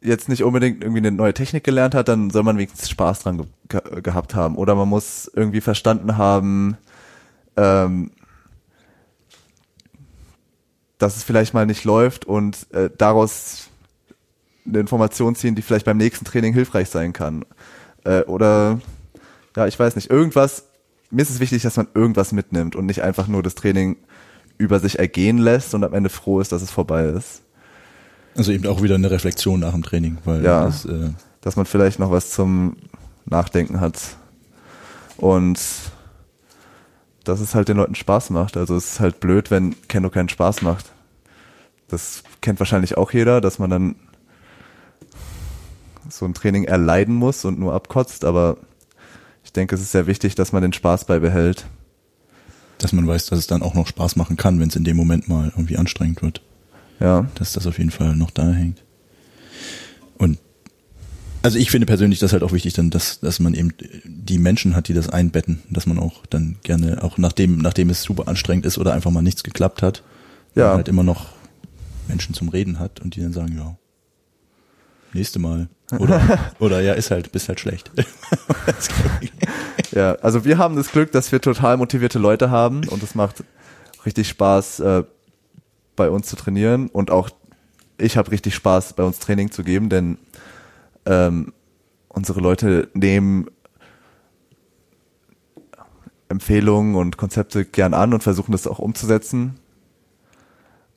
[0.00, 3.38] jetzt nicht unbedingt irgendwie eine neue Technik gelernt hat, dann soll man wenigstens Spaß dran
[3.38, 4.56] ge ge gehabt haben.
[4.56, 6.76] Oder man muss irgendwie verstanden haben,
[7.56, 8.10] ähm,
[10.98, 13.68] dass es vielleicht mal nicht läuft und äh, daraus
[14.66, 17.44] eine Information ziehen, die vielleicht beim nächsten Training hilfreich sein kann.
[18.04, 18.80] Äh, oder
[19.56, 20.64] ja, ich weiß nicht, irgendwas,
[21.10, 23.96] mir ist es wichtig, dass man irgendwas mitnimmt und nicht einfach nur das Training
[24.58, 27.42] über sich ergehen lässt und am Ende froh ist, dass es vorbei ist.
[28.36, 30.64] also eben auch wieder eine Reflexion nach dem Training, weil Ja.
[30.64, 31.10] das, äh,
[31.42, 32.76] Dass man vielleicht noch was zum
[33.26, 33.98] Nachdenken hat
[35.16, 35.58] und
[37.24, 38.56] dass es halt den Leuten Spaß macht.
[38.56, 40.86] Also es ist halt blöd, wenn Kendo keinen Spaß macht.
[41.88, 43.96] Das kennt wahrscheinlich auch jeder, dass man dann
[46.18, 48.58] so ein Training erleiden muss und nur abkotzt, aber
[49.44, 51.66] ich denke, es ist sehr wichtig, dass man den Spaß beibehält.
[52.78, 54.96] dass man weiß, dass es dann auch noch Spaß machen kann, wenn es in dem
[54.96, 56.42] Moment mal irgendwie anstrengend wird.
[57.00, 57.26] Ja.
[57.36, 58.82] dass das auf jeden Fall noch da hängt.
[60.18, 60.38] Und
[61.42, 63.70] also ich finde persönlich das halt auch wichtig, dann, dass, dass man eben
[64.04, 68.02] die Menschen hat, die das einbetten, dass man auch dann gerne, auch nachdem, nachdem es
[68.04, 70.04] super anstrengend ist oder einfach mal nichts geklappt hat,
[70.54, 70.74] Ja.
[70.74, 71.30] halt immer noch
[72.06, 73.76] Menschen zum Reden hat und die dann sagen, ja,
[75.14, 75.68] nächste Mal.
[75.98, 77.90] Oder, oder ja, ist halt, bist halt schlecht.
[79.94, 83.44] Ja, also wir haben das Glück, dass wir total motivierte Leute haben und es macht
[84.06, 85.04] richtig Spaß, äh,
[85.96, 87.28] bei uns zu trainieren und auch
[87.98, 90.16] ich habe richtig Spaß, bei uns Training zu geben, denn
[91.04, 91.52] ähm,
[92.08, 93.48] unsere Leute nehmen
[96.30, 99.58] Empfehlungen und Konzepte gern an und versuchen das auch umzusetzen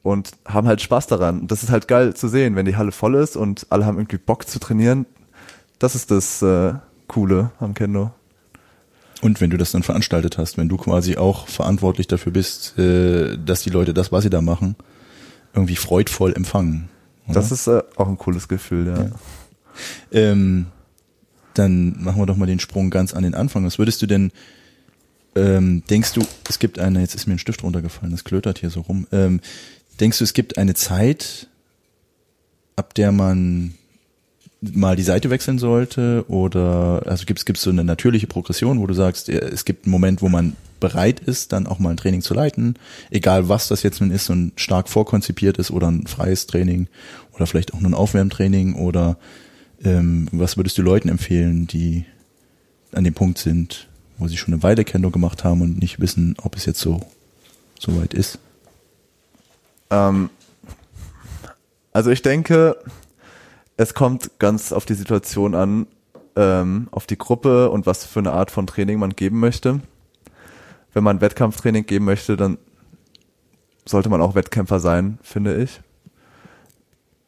[0.05, 1.41] und haben halt Spaß daran.
[1.41, 3.97] Und das ist halt geil zu sehen, wenn die Halle voll ist und alle haben
[3.97, 5.07] irgendwie Bock zu trainieren.
[5.79, 6.75] Das ist das äh,
[7.07, 8.11] Coole am Kendo.
[9.23, 13.35] Und wenn du das dann veranstaltet hast, wenn du quasi auch verantwortlich dafür bist, äh,
[13.43, 14.75] dass die Leute das, was sie da machen,
[15.55, 16.87] irgendwie freudvoll empfangen.
[17.25, 17.33] Oder?
[17.33, 19.07] Das ist äh, auch ein cooles Gefühl, ja.
[20.11, 20.67] Ähm,
[21.55, 23.65] dann machen wir doch mal den Sprung ganz an den Anfang.
[23.65, 24.31] Was würdest du denn,
[25.35, 28.69] ähm, denkst du, es gibt eine, jetzt ist mir ein Stift runtergefallen, das klötert hier
[28.69, 29.07] so rum.
[29.11, 29.41] Ähm,
[29.99, 31.47] denkst du, es gibt eine Zeit,
[32.75, 33.75] ab der man
[34.61, 36.25] mal die Seite wechseln sollte?
[36.27, 39.91] Oder also gibt es so eine natürliche Progression, wo du sagst, äh, es gibt einen
[39.91, 42.75] Moment, wo man bereit ist, dann auch mal ein Training zu leiten,
[43.09, 46.87] egal was das jetzt nun ist, so ein stark vorkonzipiert ist oder ein freies Training
[47.33, 49.17] oder vielleicht auch nur ein Aufwärmtraining oder
[49.83, 52.05] ähm, was würdest du Leuten empfehlen, die
[52.91, 56.35] an dem Punkt sind, wo sie schon eine Weile Kendo gemacht haben und nicht wissen,
[56.41, 57.01] ob es jetzt so,
[57.79, 58.39] so weit ist?
[59.89, 60.29] Ähm,
[61.93, 62.77] also ich denke,
[63.77, 65.87] es kommt ganz auf die Situation an,
[66.35, 69.81] ähm, auf die Gruppe und was für eine Art von Training man geben möchte.
[70.93, 72.57] Wenn man Wettkampftraining geben möchte, dann
[73.85, 75.81] sollte man auch Wettkämpfer sein, finde ich.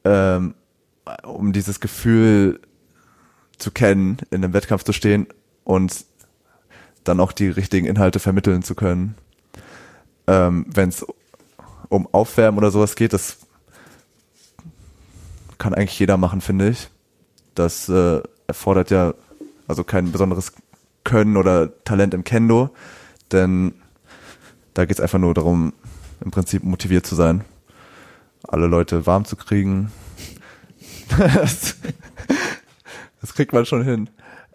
[0.03, 0.55] Ähm,
[1.23, 2.59] um dieses Gefühl
[3.57, 5.27] zu kennen, in einem Wettkampf zu stehen
[5.63, 6.05] und
[7.03, 9.15] dann auch die richtigen Inhalte vermitteln zu können.
[10.27, 11.05] Ähm, Wenn es
[11.89, 13.37] um Aufwärmen oder sowas geht, das
[15.57, 16.89] kann eigentlich jeder machen, finde ich.
[17.55, 19.13] Das äh, erfordert ja
[19.67, 20.53] also kein besonderes
[21.03, 22.69] Können oder Talent im Kendo,
[23.31, 23.73] denn
[24.73, 25.73] da geht es einfach nur darum,
[26.23, 27.43] im Prinzip motiviert zu sein,
[28.47, 29.91] alle Leute warm zu kriegen.
[31.17, 31.77] das,
[33.21, 34.09] das kriegt man schon hin.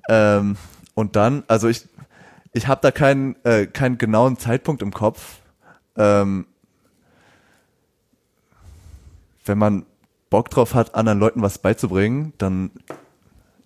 [0.08, 0.56] Ähm,
[0.94, 1.88] und dann, also ich,
[2.52, 5.38] ich habe da keinen, äh, keinen genauen Zeitpunkt im Kopf.
[5.96, 6.46] Ähm,
[9.44, 9.84] wenn man
[10.30, 12.70] Bock drauf hat, anderen Leuten was beizubringen, dann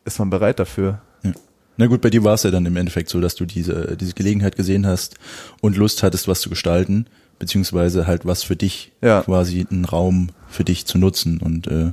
[0.05, 1.01] ist man bereit dafür.
[1.23, 1.33] Ja.
[1.77, 4.15] Na gut, bei dir war es ja dann im Endeffekt so, dass du diese, diese
[4.15, 5.17] Gelegenheit gesehen hast
[5.61, 7.07] und Lust hattest, was zu gestalten,
[7.39, 9.23] beziehungsweise halt was für dich, Ja.
[9.23, 11.93] quasi einen Raum für dich zu nutzen und äh,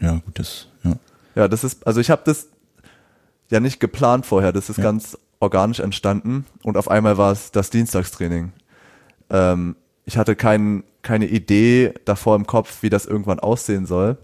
[0.00, 0.96] ja, gut, das, ja.
[1.34, 2.48] Ja, das ist, also ich habe das
[3.50, 4.84] ja nicht geplant vorher, das ist Ja.
[4.84, 8.52] ganz organisch entstanden und auf einmal war es das Dienstagstraining.
[9.30, 14.16] Ähm, ich hatte kein, keine Idee davor im Kopf, wie das irgendwann aussehen soll.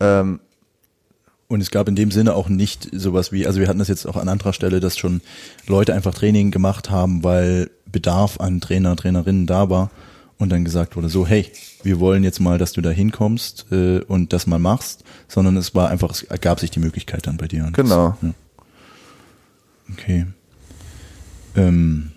[0.00, 0.40] Ähm,
[1.48, 4.06] Und es gab in dem Sinne auch nicht sowas wie, also wir hatten das jetzt
[4.06, 5.22] auch an anderer Stelle, dass schon
[5.66, 9.90] Leute einfach Training gemacht haben, weil Bedarf an Trainer, Trainerinnen da war
[10.36, 11.50] und dann gesagt wurde, so, hey,
[11.82, 15.74] wir wollen jetzt mal, dass du da hinkommst äh, und das mal machst, sondern es
[15.74, 17.70] war einfach, es ergab sich die Möglichkeit dann bei dir.
[17.72, 18.10] Genau.
[18.20, 18.34] Das, ja.
[19.90, 20.26] Okay.
[21.56, 22.12] Ähm,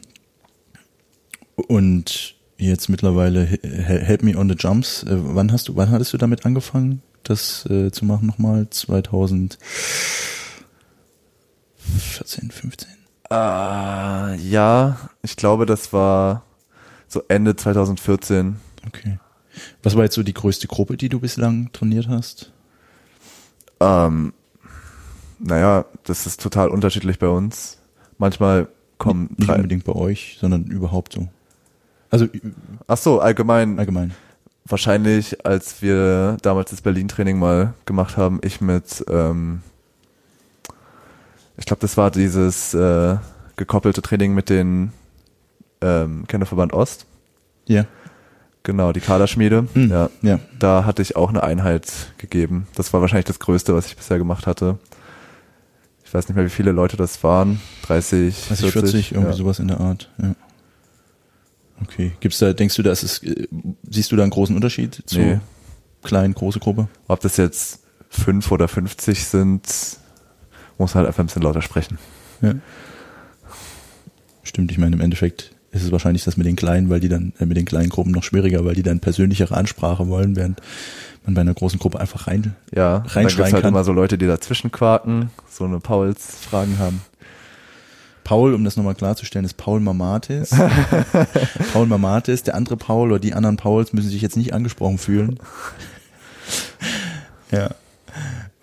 [1.62, 5.04] und jetzt mittlerweile He- He- Help Me on the Jumps.
[5.04, 8.68] Äh, wann hast du, wann hattest du damit angefangen, das äh, zu machen nochmal?
[8.70, 9.58] 2014,
[12.52, 12.90] 15?
[13.30, 16.44] äh, ja, ich glaube, das war
[17.08, 18.58] so Ende 2014.
[18.88, 19.20] Okay.
[19.84, 22.52] Was war jetzt so die größte Gruppe, die du bislang trainiert hast?
[23.80, 24.34] Ähm,
[25.40, 27.78] naja, das ist total unterschiedlich bei uns.
[28.18, 31.28] Manchmal kommen Nicht drei, unbedingt bei euch, sondern überhaupt so.
[32.12, 32.28] Also
[32.88, 34.14] ach so, allgemein allgemein.
[34.66, 39.64] Wahrscheinlich, als wir damals das Berlin-Training mal gemacht haben, ich mit, ähm,
[41.58, 43.18] ich glaube, das war dieses äh,
[43.56, 44.94] gekoppelte Training mit den
[45.82, 47.08] ähm, Kennerverband Ost.
[47.68, 47.86] Ja.
[48.64, 49.68] Genau, die Kaderschmiede.
[49.74, 49.90] Hm.
[49.90, 50.40] Ja, Ja.
[50.60, 52.68] da hatte ich auch eine Einheit gegeben.
[52.76, 54.78] Das war wahrscheinlich das Größte, was ich bisher gemacht hatte.
[56.06, 57.60] Ich weiß nicht mehr, wie viele Leute das waren.
[57.84, 59.36] 30, 30, 40, irgendwie ja.
[59.38, 60.10] sowas in der Art.
[60.22, 60.36] Ja.
[61.84, 62.12] Okay.
[62.20, 63.48] Gibt's da, denkst du, dass es, äh,
[63.90, 65.40] siehst du da einen großen Unterschied zu Nee.
[66.04, 66.88] kleinen, große Gruppe?
[67.08, 69.64] Ob das jetzt fünf oder 50 sind,
[70.78, 71.98] muss halt einfach ein bisschen lauter sprechen.
[72.42, 72.54] Ja.
[74.44, 77.34] Stimmt, ich meine, im Endeffekt ist es wahrscheinlich das mit den kleinen, weil die dann,
[77.40, 80.60] äh, mit den kleinen Gruppen noch schwieriger, weil die dann persönlichere Ansprache wollen, während
[81.24, 83.70] man bei einer großen Gruppe einfach rein Ja, dann Reinschreien gibt's halt kann.
[83.74, 86.38] immer so Leute, die dazwischen quaken, so eine Pauls.
[86.50, 87.02] Fragen haben.
[88.32, 90.52] Paul, um das nochmal klarzustellen, ist Paul Mamatis.
[91.74, 95.38] Paul Mamatis, der andere Paul oder die anderen Pauls müssen sich jetzt nicht angesprochen fühlen.
[97.52, 97.72] ja.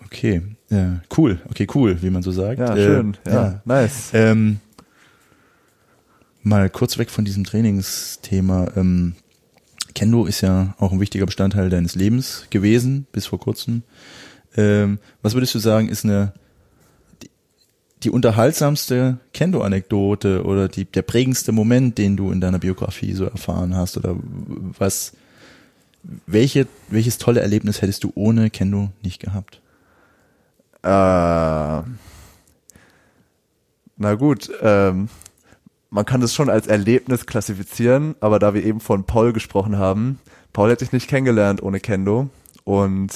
[0.03, 0.41] Okay.
[0.71, 1.39] Ja, cool.
[1.51, 2.57] Okay, cool, wie man so sagt.
[2.57, 3.17] Ja, Äh, schön.
[3.27, 4.09] Ja, nice.
[4.13, 4.59] Ähm,
[6.41, 8.71] mal kurz weg von diesem Trainingsthema.
[8.75, 9.13] Ähm,
[9.93, 13.83] Kendo ist ja auch ein wichtiger Bestandteil deines Lebens gewesen, bis vor kurzem.
[14.57, 16.33] Ähm, was würdest du sagen, ist eine
[18.03, 23.75] die unterhaltsamste Kendo-Anekdote oder die, der prägendste Moment, den du in deiner Biografie so erfahren
[23.75, 23.97] hast?
[23.97, 24.15] Oder
[24.77, 25.13] was,
[26.25, 29.61] welche, welches tolle Erlebnis hättest du ohne Kendo nicht gehabt?
[30.81, 30.87] Äh,
[33.97, 35.09] na gut, ähm,
[35.89, 40.19] man kann das schon als Erlebnis klassifizieren, aber da wir eben von Paul gesprochen haben,
[40.53, 42.29] Paul hätte ich nicht kennengelernt ohne Kendo
[42.63, 43.11] und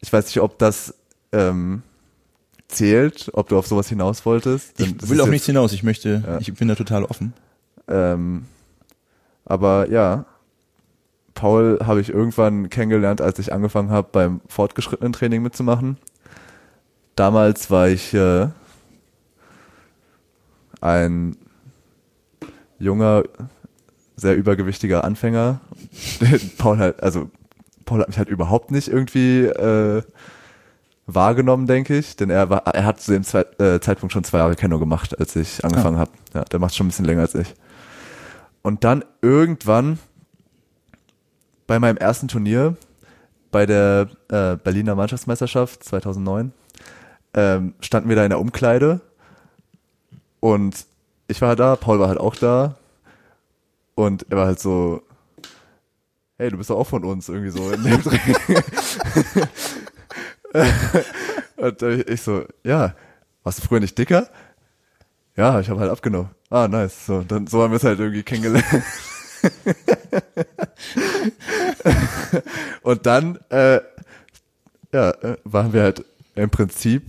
[0.00, 0.94] ich weiß nicht, ob das
[1.32, 1.82] ähm,
[2.68, 4.80] zählt, ob du auf sowas hinaus wolltest.
[4.80, 5.72] Ich will jetzt- nichts hinaus.
[5.72, 6.38] Ich möchte, Ja.
[6.38, 7.32] ich bin da total offen.
[7.88, 8.46] Ähm,
[9.44, 10.24] aber ja,
[11.34, 15.98] Paul habe ich irgendwann kennengelernt, als ich angefangen habe, beim fortgeschrittenen Training mitzumachen.
[17.14, 18.48] Damals war ich äh,
[20.80, 21.36] ein
[22.78, 23.22] junger,
[24.16, 25.60] sehr übergewichtiger Anfänger.
[26.58, 27.30] Paul halt, also
[27.84, 30.02] Paul hat mich halt überhaupt nicht irgendwie äh,
[31.06, 34.38] wahrgenommen, denke ich, denn er war, er hat zu dem Zeit, äh, Zeitpunkt schon zwei
[34.38, 36.10] Jahre Keno gemacht, als ich angefangen habe.
[36.34, 37.54] Ja, der macht schon ein bisschen länger als ich.
[38.62, 39.98] Und dann irgendwann
[41.68, 42.76] bei meinem ersten Turnier,
[43.52, 46.52] bei der äh, Berliner Mannschaftsmeisterschaft 2009,
[47.34, 49.00] ähm, standen wir da in der Umkleide
[50.40, 50.86] und
[51.28, 52.76] ich war da, Paul war halt auch da
[53.94, 55.02] und er war halt so,
[56.38, 58.18] hey, du bist doch auch von uns, irgendwie so in dem Dreh.
[61.56, 62.94] Und äh, ich so, ja,
[63.42, 64.28] warst du früher nicht dicker?
[65.36, 66.30] Ja, ich habe halt abgenommen.
[66.50, 67.06] Ah, nice.
[67.06, 68.64] So, dann so haben wir es halt irgendwie kennengelernt.
[72.82, 73.80] Und dann, äh,
[74.92, 76.04] ja, äh, waren wir halt
[76.34, 77.02] im Prinzip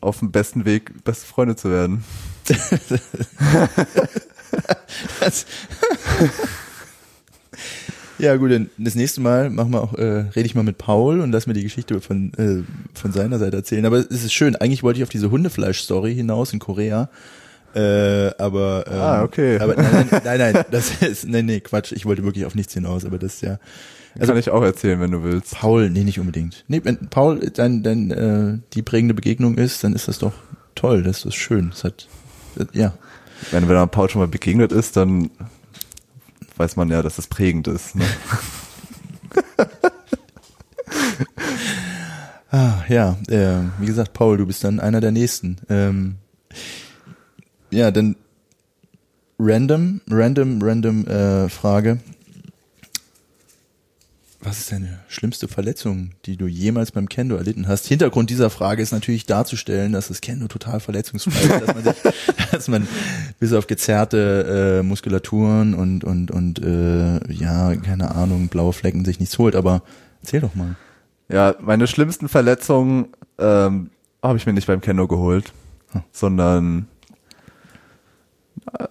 [0.00, 2.04] auf dem besten Weg, beste Freunde zu werden.
[8.22, 11.20] ja gut, dann das nächste Mal machen wir auch, äh, rede ich mal mit Paul
[11.20, 12.62] und lass mir die Geschichte von äh,
[12.98, 13.84] von seiner Seite erzählen.
[13.84, 14.56] Aber es ist schön.
[14.56, 17.10] Eigentlich wollte ich auf diese Hundefleisch-Story hinaus in Korea.
[17.74, 19.58] Äh, aber ähm, Ah, okay.
[19.58, 21.92] Aber nein, nein, nein, nein, das ist nee, nee, Quatsch.
[21.92, 23.04] Ich wollte wirklich auf nichts hinaus.
[23.04, 23.58] Aber das ist ja
[24.18, 25.54] Also, Kann ich auch erzählen, wenn du willst.
[25.54, 26.64] Paul, nee, nicht unbedingt.
[26.68, 30.34] Nee, wenn Paul dein, dein äh, die prägende Begegnung ist, dann ist das doch
[30.74, 31.02] toll.
[31.02, 31.70] Das ist schön.
[31.70, 32.08] Das hat
[32.58, 32.92] äh, ja.
[33.50, 35.30] Wenn, wenn man Paul schon mal begegnet ist, dann
[36.62, 37.96] weiß man ja, dass es prägend ist.
[37.96, 38.04] Ne?
[42.54, 45.56] Ah, ja, äh, wie gesagt, Paul, du bist dann einer der nächsten.
[45.70, 46.16] Ähm,
[47.70, 48.14] ja, dann
[49.38, 52.00] random, random, random äh, Frage.
[54.44, 57.86] Was ist deine schlimmste Verletzung, die du jemals beim Kendo erlitten hast?
[57.86, 61.94] Hintergrund dieser Frage ist natürlich darzustellen, dass das Kendo total verletzungsfrei ist, dass man, sich,
[62.50, 62.88] dass man
[63.38, 69.20] bis auf gezerrte äh, Muskulaturen und und und äh, ja, keine Ahnung, blaue Flecken sich
[69.20, 69.54] nichts holt.
[69.54, 69.82] Aber
[70.22, 70.76] erzähl doch mal.
[71.28, 73.06] Ja, meine schlimmsten Verletzungen
[73.38, 73.90] ähm,
[74.22, 75.52] habe ich mir nicht beim Kendo geholt,
[75.92, 76.02] Hm.
[76.10, 76.88] sondern
[78.78, 78.86] äh,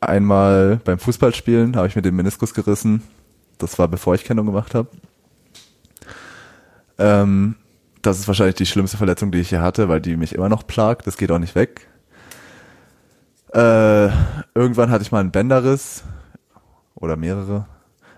[0.00, 3.02] einmal beim Fußballspielen habe ich mir den Meniskus gerissen.
[3.58, 4.88] Das war bevor ich Kendo gemacht habe.
[6.98, 7.56] Ähm,
[8.02, 10.66] das ist wahrscheinlich die schlimmste Verletzung, die ich hier hatte, weil die mich immer noch
[10.66, 11.06] plagt.
[11.06, 11.88] Das geht auch nicht weg.
[13.52, 14.08] Äh,
[14.54, 16.02] irgendwann hatte ich mal einen Bänderriss
[16.94, 17.66] oder mehrere.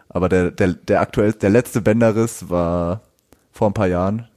[0.08, 3.02] Aber der, der, der aktuell, der letzte Bänderriss war
[3.52, 4.28] vor ein paar Jahren.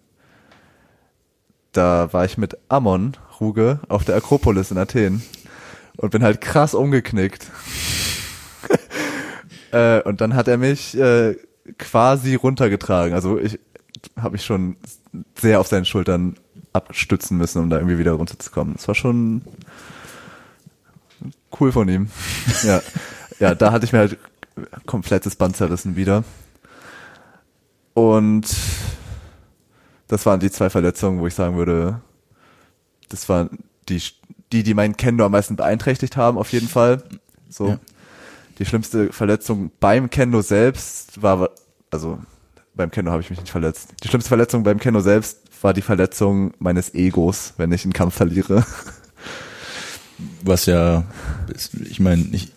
[1.71, 5.23] Da war ich mit Ammon Ruge auf der Akropolis in Athen
[5.97, 7.47] und bin halt krass umgeknickt.
[9.71, 11.35] äh, und dann hat er mich äh,
[11.77, 13.13] quasi runtergetragen.
[13.13, 13.59] Also ich
[14.15, 14.75] habe mich schon
[15.35, 16.35] sehr auf seinen Schultern
[16.73, 18.75] abstützen müssen, um da irgendwie wieder runterzukommen.
[18.75, 19.41] Das war schon
[21.59, 22.09] cool von ihm.
[22.63, 22.81] ja,
[23.39, 24.17] ja, da hatte ich mir halt
[24.85, 26.23] komplettes Band zerrissen wieder.
[27.93, 28.55] Und
[30.07, 32.01] das waren die zwei Verletzungen, wo ich sagen würde,
[33.09, 33.59] das waren
[33.89, 34.01] die,
[34.51, 37.03] die, die meinen Kendo am meisten beeinträchtigt haben, auf jeden Fall.
[37.49, 37.69] So.
[37.69, 37.79] Ja.
[38.59, 41.49] Die schlimmste Verletzung beim Kendo selbst war,
[41.91, 42.19] also
[42.75, 43.93] beim Kendo habe ich mich nicht verletzt.
[44.03, 48.15] Die schlimmste Verletzung beim Kendo selbst war die Verletzung meines Egos, wenn ich einen Kampf
[48.15, 48.65] verliere.
[50.43, 51.03] was ja,
[51.89, 52.51] ich meine, ich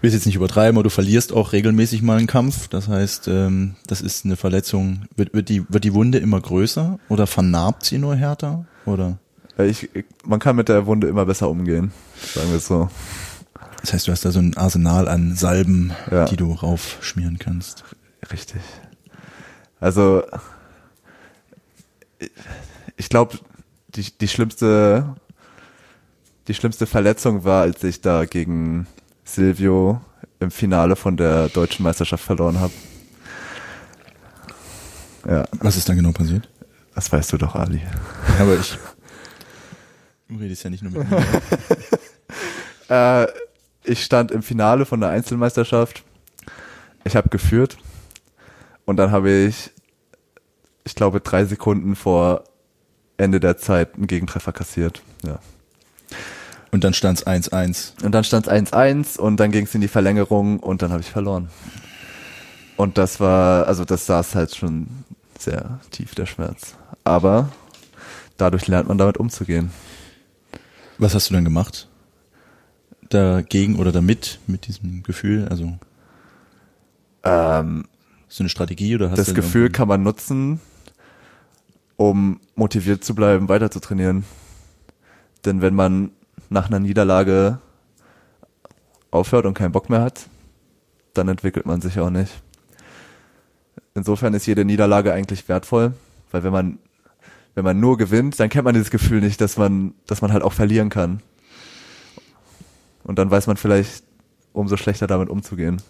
[0.00, 2.68] will es jetzt nicht übertreiben, aber du verlierst auch regelmäßig mal einen Kampf.
[2.68, 5.06] Das heißt, ähm, das ist eine Verletzung.
[5.16, 8.66] Wird, wird, die, wird die Wunde immer größer oder vernarbt sie nur härter?
[8.84, 9.18] Oder?
[9.58, 11.92] Ich, ich, man kann mit der Wunde immer besser umgehen,
[12.34, 12.88] sagen wir es so.
[13.82, 16.24] Das heißt, du hast da so ein Arsenal an Salben, Ja.
[16.24, 17.84] die du raufschmieren kannst.
[18.32, 18.60] Richtig.
[19.80, 20.22] Also
[22.96, 23.38] ich glaube,
[23.88, 25.14] die, die schlimmste
[26.48, 28.86] die schlimmste Verletzung war, als ich da gegen
[29.24, 30.00] Silvio
[30.40, 32.72] im Finale von der deutschen Meisterschaft verloren habe.
[35.28, 36.48] Ja, Was ist dann genau passiert?
[36.94, 37.80] das weißt du doch, Ali.
[38.40, 38.76] Aber ich,
[40.28, 41.24] du redest ja nicht nur mit mir.
[42.88, 43.26] Äh,
[43.84, 46.02] ich stand im Finale von der Einzelmeisterschaft.
[47.04, 47.78] Ich habe geführt
[48.84, 49.70] und dann habe ich,
[50.84, 52.44] ich glaube, drei Sekunden vor
[53.16, 55.02] Ende der Zeit einen Gegentreffer kassiert.
[55.24, 55.38] Ja.
[56.70, 58.02] Und dann stand's 1-1.
[58.02, 61.02] Und dann stand es 1-1 und dann ging es in die Verlängerung und dann habe
[61.02, 61.50] ich verloren.
[62.76, 64.88] Und das war, also das saß halt schon
[65.38, 66.74] sehr tief, der Schmerz.
[67.04, 67.50] Aber
[68.38, 69.70] dadurch lernt man damit umzugehen.
[70.98, 71.88] Was hast du dann gemacht?
[73.12, 75.46] Dagegen oder damit, mit diesem Gefühl?
[75.48, 75.78] Also,
[77.24, 77.84] Ähm,
[78.36, 80.60] du eine Strategie oder hast das du Gefühl irgendwie- kann man nutzen,
[81.96, 84.24] um motiviert zu bleiben, weiter zu trainieren.
[85.44, 86.10] Denn wenn man
[86.50, 87.58] nach einer Niederlage
[89.10, 90.26] aufhört und keinen Bock mehr hat,
[91.14, 92.32] dann entwickelt man sich auch nicht.
[93.94, 95.92] Insofern ist jede Niederlage eigentlich wertvoll,
[96.30, 96.78] weil wenn man
[97.54, 100.42] wenn man nur gewinnt, dann kennt man dieses Gefühl nicht, dass man dass man halt
[100.42, 101.20] auch verlieren kann.
[103.04, 104.04] Und dann weiß man vielleicht
[104.52, 105.80] umso schlechter damit umzugehen.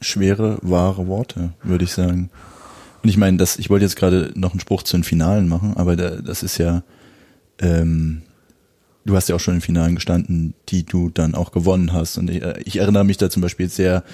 [0.00, 2.30] schwere, wahre Worte, würde ich sagen.
[3.02, 5.74] Und ich meine, das, ich wollte jetzt gerade noch einen Spruch zu den Finalen machen,
[5.76, 6.82] aber da, das ist ja,
[7.60, 8.22] ähm,
[9.04, 12.18] du hast ja auch schon in Finalen gestanden, die du dann auch gewonnen hast.
[12.18, 14.04] Und ich, äh, ich erinnere mich da zum Beispiel sehr,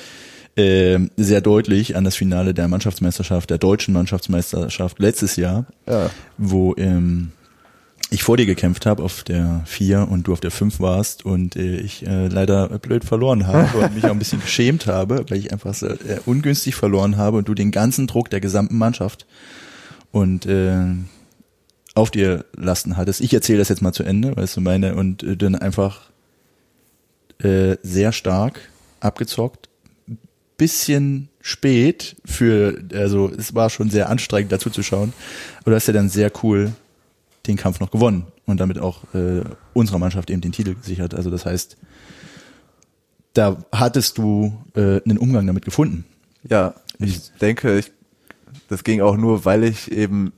[0.57, 6.11] äh, sehr deutlich an das Finale der Mannschaftsmeisterschaft, der deutschen Mannschaftsmeisterschaft letztes Jahr, Ja.
[6.39, 7.33] wo ähm,
[8.13, 11.57] ich vor dir gekämpft habe auf der vier und du auf der fünf warst und
[11.57, 15.39] äh, ich äh, leider blöd verloren habe und mich auch ein bisschen geschämt habe, weil
[15.39, 19.27] ich einfach so, äh, ungünstig verloren habe und du den ganzen Druck der gesamten Mannschaft
[20.11, 20.85] und äh,
[21.95, 23.21] auf dir lasten hattest.
[23.21, 26.11] Ich erzähle das jetzt mal zu Ende, weißt du meine, und äh, dann einfach
[27.39, 28.61] äh, sehr stark
[29.01, 29.69] abgezockt,
[30.59, 35.13] bisschen spät für, also es war schon sehr anstrengend dazu zu schauen,
[35.61, 36.73] aber du hast ja dann sehr cool
[37.47, 41.15] den Kampf noch gewonnen und damit auch äh, unserer Mannschaft eben den Titel gesichert.
[41.15, 41.77] Also das heißt,
[43.35, 46.05] da hattest du äh, einen Umgang damit gefunden.
[46.49, 47.93] Ja, ich denke, ich,
[48.69, 50.33] das ging auch nur, weil ich eben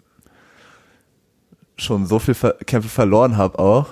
[1.77, 3.89] schon so viel Ver Kämpfe verloren habe auch,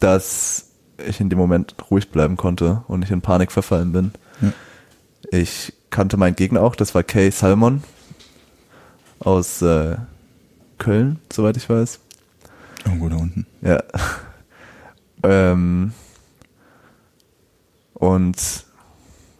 [0.00, 0.70] dass
[1.06, 4.12] ich in dem Moment ruhig bleiben konnte und nicht in Panik verfallen bin.
[4.40, 4.52] Ja.
[5.30, 7.82] Ich kannte meinen Gegner auch, das war Kay Salmon
[9.20, 9.96] aus äh,
[10.78, 12.00] Köln, soweit ich weiß.
[12.84, 13.46] Irgendwo da unten.
[13.60, 13.82] Ja.
[15.22, 15.92] ähm,
[17.94, 18.64] und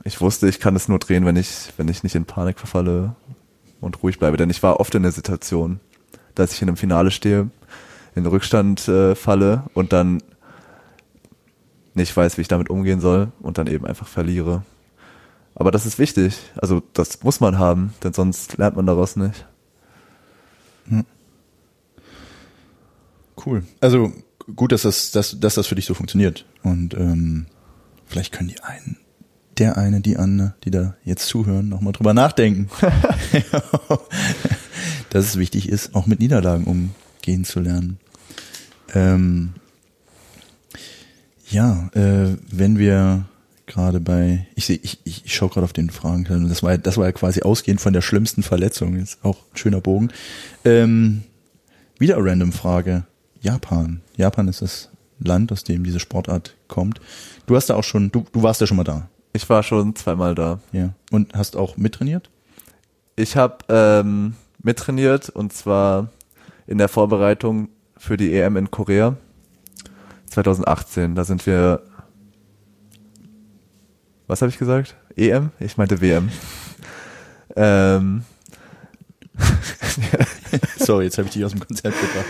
[0.04, 3.14] ich wusste, ich kann es nur drehen, wenn ich, wenn ich nicht in Panik verfalle
[3.80, 4.36] und ruhig bleibe.
[4.36, 5.80] Denn ich war oft in der Situation,
[6.34, 7.50] dass ich in einem Finale stehe,
[8.14, 10.22] in den Rückstand äh, falle und dann
[11.94, 14.62] nicht weiß, wie ich damit umgehen soll und dann eben einfach verliere.
[15.54, 16.38] Aber das ist wichtig.
[16.56, 19.46] Also das muss man haben, denn sonst lernt man daraus nicht.
[23.44, 23.64] Cool.
[23.80, 24.12] Also
[24.56, 26.44] gut, dass das, dass, dass das für dich so funktioniert.
[26.62, 27.46] Und ähm,
[28.06, 28.98] vielleicht können die einen,
[29.58, 32.68] der eine, die Anne, die da jetzt zuhören, nochmal drüber nachdenken.
[35.10, 37.98] dass es wichtig ist, auch mit Niederlagen umgehen zu lernen.
[38.94, 39.54] Ähm,
[41.50, 43.26] ja, äh, wenn wir
[43.66, 46.96] gerade bei, ich sehe, ich, ich, schaue gerade auf den Fragen, das war, ja- das
[46.96, 50.08] war ja quasi ausgehend von der schlimmsten Verletzung, ist auch ein schöner Bogen.
[50.64, 51.22] Ähm,
[51.98, 53.04] wieder eine random Frage.
[53.42, 54.00] Japan.
[54.16, 54.88] Japan ist das
[55.18, 57.00] Land, aus dem diese Sportart kommt.
[57.46, 59.08] Du hast da auch schon, du, du warst ja schon mal da.
[59.32, 60.60] Ich war schon zweimal da.
[60.70, 60.90] Ja.
[61.10, 62.30] Und hast auch mittrainiert?
[63.16, 66.08] Ich habe ähm, mittrainiert und zwar
[66.66, 69.16] in der Vorbereitung für die EM in Korea
[70.26, 71.14] 2018.
[71.14, 71.82] Da sind wir.
[74.28, 74.96] Was habe ich gesagt?
[75.16, 75.50] EM?
[75.58, 76.30] Ich meinte WM.
[77.56, 78.24] ähm,
[80.78, 82.26] Sorry, jetzt habe ich dich aus dem Konzept gebracht.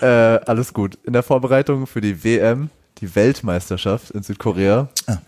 [0.00, 0.06] Äh,
[0.46, 0.98] alles gut.
[1.04, 5.18] In der Vorbereitung für die WM, die Weltmeisterschaft in Südkorea, Ah.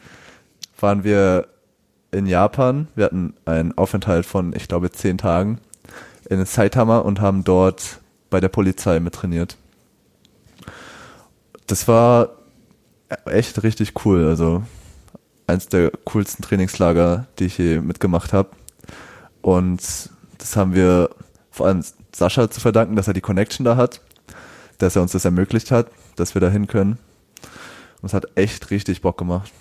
[0.80, 1.46] waren wir
[2.10, 2.88] in Japan.
[2.94, 5.58] Wir hatten einen Aufenthalt von, ich glaube, zehn Tagen
[6.28, 8.00] in Saitama und haben dort
[8.30, 9.56] bei der Polizei mittrainiert.
[11.66, 12.30] Das war
[13.26, 14.26] echt richtig cool.
[14.26, 14.62] Also
[15.46, 18.50] eins der coolsten Trainingslager, die ich je mitgemacht habe.
[19.40, 19.80] Und
[20.38, 21.10] das haben wir
[21.50, 24.00] vor allem Sascha zu verdanken, dass er die Connection da hat,
[24.82, 26.98] dass er uns das ermöglicht hat, dass wir da hin können.
[28.00, 29.52] Und es hat echt richtig Bock gemacht.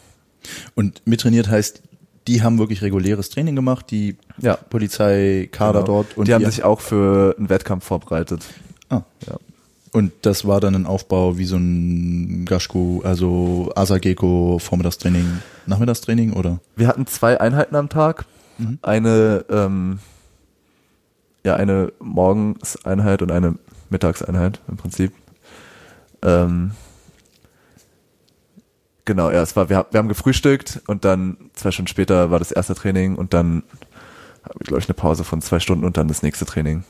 [0.76, 1.82] Und mittrainiert heißt,
[2.28, 4.56] die haben wirklich reguläres Training gemacht, die Ja.
[4.56, 5.86] Polizeikader Genau.
[6.04, 6.18] dort.
[6.18, 8.44] Und die haben ihr- sich auch für einen Wettkampf vorbereitet.
[8.90, 9.02] Ah.
[9.28, 9.38] Ja.
[9.92, 16.60] Und das war dann ein Aufbau wie so ein Gashku, also Asageko, Vormittagstraining, Nachmittagstraining oder?
[16.76, 18.26] Wir hatten zwei Einheiten am Tag.
[18.58, 18.80] Mhm.
[18.82, 20.00] Eine, ähm,
[21.44, 23.56] ja, eine Morgenseinheit und eine
[23.92, 25.14] Mittagseinheit im Prinzip.
[26.24, 26.72] Ähm,
[29.06, 32.52] genau, ja, es war, wir, wir haben gefrühstückt und dann zwei Stunden später war das
[32.52, 33.64] erste Training und dann
[34.44, 36.84] habe ich, glaube ich, eine Pause von zwei Stunden und dann das nächste Training.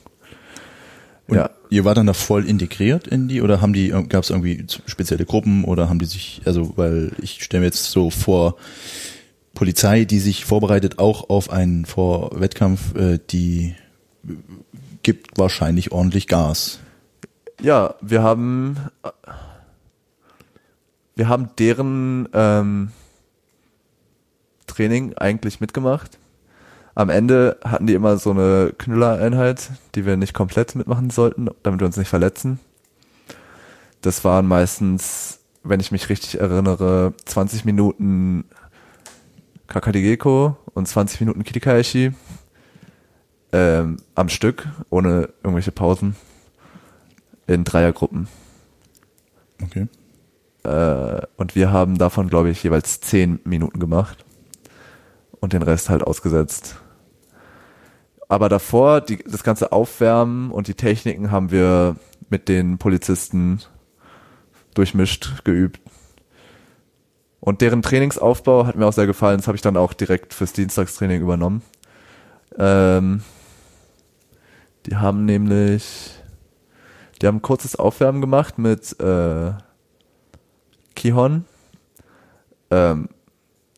[1.28, 4.30] Und ja, ihr war dann da voll integriert in die oder haben die, gab es
[4.30, 8.56] irgendwie spezielle Gruppen oder haben die sich, also weil ich stelle mir jetzt so vor,
[9.54, 13.74] Polizei, die sich vorbereitet auch auf einen Vorwettkampf, äh, die
[15.02, 16.80] gibt wahrscheinlich ordentlich Gas.
[17.62, 18.76] Ja, wir haben
[21.14, 22.90] wir haben deren ähm,
[24.66, 26.18] Training eigentlich mitgemacht.
[26.96, 31.78] Am Ende hatten die immer so eine Knüllereinheit, die wir nicht komplett mitmachen sollten, damit
[31.78, 32.58] wir uns nicht verletzen.
[34.00, 38.44] Das waren meistens, wenn ich mich richtig erinnere, 20 Minuten
[39.68, 42.12] Kakadegeko und 20 Minuten Kitikaishi
[43.52, 46.16] ähm, am Stück, ohne irgendwelche Pausen
[47.46, 48.28] in Dreiergruppen.
[49.62, 49.86] Okay.
[50.64, 54.24] Äh, und wir haben davon, glaube ich, jeweils zehn Minuten gemacht
[55.40, 56.76] und den Rest halt ausgesetzt.
[58.28, 61.96] Aber davor, die, das ganze Aufwärmen und die Techniken haben wir
[62.30, 63.60] mit den Polizisten
[64.74, 65.80] durchmischt geübt.
[67.40, 69.38] Und deren Trainingsaufbau hat mir auch sehr gefallen.
[69.38, 71.62] Das habe ich dann auch direkt fürs Dienstagstraining übernommen.
[72.56, 73.22] Ähm,
[74.86, 76.12] die haben nämlich,
[77.22, 79.52] die haben kurzes Aufwärmen gemacht mit äh,
[80.96, 81.44] Kihon.
[82.70, 83.08] Ähm,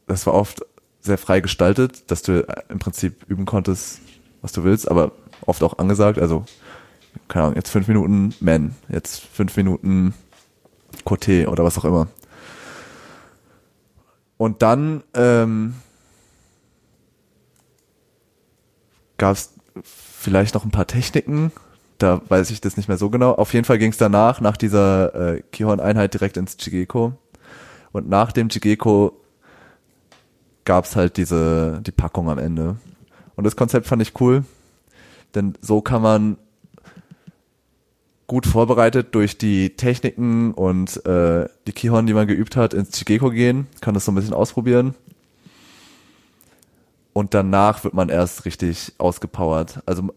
[0.06, 0.64] das war oft
[1.00, 4.00] sehr frei gestaltet, dass du im Prinzip üben konntest,
[4.40, 6.18] was du willst, aber oft auch angesagt.
[6.18, 6.46] Also,
[7.28, 10.14] keine Ahnung, jetzt fünf Minuten Man, jetzt fünf Minuten
[11.04, 12.08] Coté oder was auch immer.
[14.38, 15.74] Und dann ähm,
[19.18, 21.52] gab es vielleicht noch ein paar Techniken,
[22.04, 23.32] da weiß ich das nicht mehr so genau.
[23.32, 27.14] Auf jeden Fall ging es danach, nach dieser äh, Kihon-Einheit direkt ins Jigeko.
[27.92, 29.18] Und nach dem Jigeko
[30.64, 32.76] gab es halt diese, die Packung am Ende.
[33.36, 34.44] Und das Konzept fand ich cool,
[35.34, 36.36] denn so kann man
[38.26, 43.30] gut vorbereitet durch die Techniken und äh, die Kihon, die man geübt hat, ins Jigeko
[43.30, 44.94] gehen, kann das so ein bisschen ausprobieren.
[47.14, 49.80] Und danach wird man erst richtig ausgepowert.
[49.86, 50.12] Also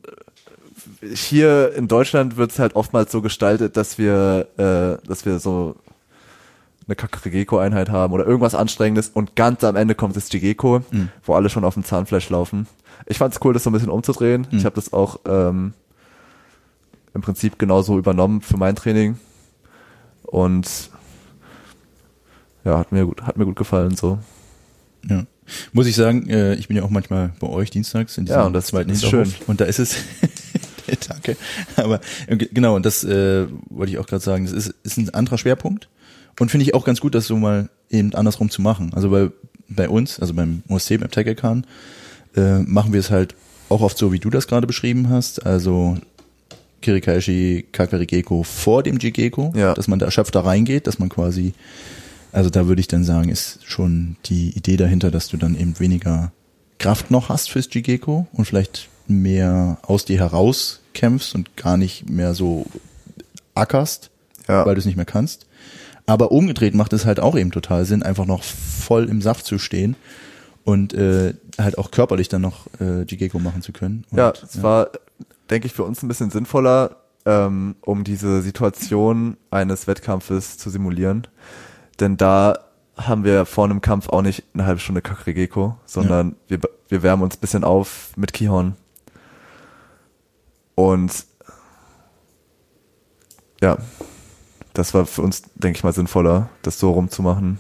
[1.14, 5.76] hier in Deutschland wird es halt oftmals so gestaltet, dass wir, äh, dass wir so
[6.88, 11.10] eine Kakarigeko-Einheit haben oder irgendwas Anstrengendes und ganz am Ende kommt das Jigeko, Mhm.
[11.26, 12.68] wo alle schon auf dem Zahnfleisch laufen.
[13.06, 14.48] Ich fand es cool, das so ein bisschen umzudrehen.
[14.50, 14.58] Mhm.
[14.58, 15.74] Ich habe das auch ähm,
[17.14, 19.18] im Prinzip genauso übernommen für mein Training
[20.24, 20.90] und
[22.64, 24.20] ja, hat mir gut, hat mir gut gefallen so.
[25.10, 25.24] Ja.
[25.72, 28.46] Muss ich sagen, äh, ich bin ja auch manchmal bei euch dienstags in diesem Ja,
[28.46, 29.34] und das zweiten ist schön.
[29.48, 29.96] Und da ist es,
[31.08, 31.36] danke,
[31.76, 34.98] aber äh, ge- genau, und das äh, wollte ich auch gerade sagen, das ist, ist
[34.98, 35.88] ein anderer Schwerpunkt
[36.40, 38.92] und finde ich auch ganz gut, das so mal eben andersrum zu machen.
[38.94, 39.30] Also bei,
[39.70, 41.66] bei uns, also beim OSC, beim Tegekan,
[42.36, 43.36] äh, machen wir es halt
[43.70, 45.98] auch oft so, wie du das gerade beschrieben hast, also
[46.82, 49.74] Kirikaishi Kakarigeko vor dem Jigeko, Ja.
[49.74, 51.54] dass man da erschöpft da reingeht, dass man quasi
[52.34, 55.80] also da würde ich dann sagen, ist schon die Idee dahinter, dass du dann eben
[55.80, 56.32] weniger
[56.78, 62.10] Kraft noch hast fürs Jigeko und vielleicht mehr aus dir heraus kämpfst und gar nicht
[62.10, 62.66] mehr so
[63.56, 64.10] ackerst,
[64.48, 64.66] Ja.
[64.66, 65.46] weil du es nicht mehr kannst.
[66.06, 69.60] Aber umgedreht macht es halt auch eben total Sinn, einfach noch voll im Saft zu
[69.60, 69.96] stehen
[70.64, 74.06] und äh, halt auch körperlich dann noch äh, Jigeko machen zu können.
[74.10, 74.90] Und, ja, es war,
[75.50, 81.28] denke ich, für uns ein bisschen sinnvoller, ähm, um diese Situation eines Wettkampfes zu simulieren.
[82.00, 82.60] Denn da
[82.96, 87.24] haben wir vor einem Kampf auch nicht eine halbe Stunde Kakarigeko, sondern wir, wir wärmen
[87.24, 88.76] uns ein bisschen auf mit Kihon.
[90.78, 91.26] Und
[93.64, 93.80] ja,
[94.74, 97.58] das war für uns, denke ich mal, sinnvoller, das so rumzumachen.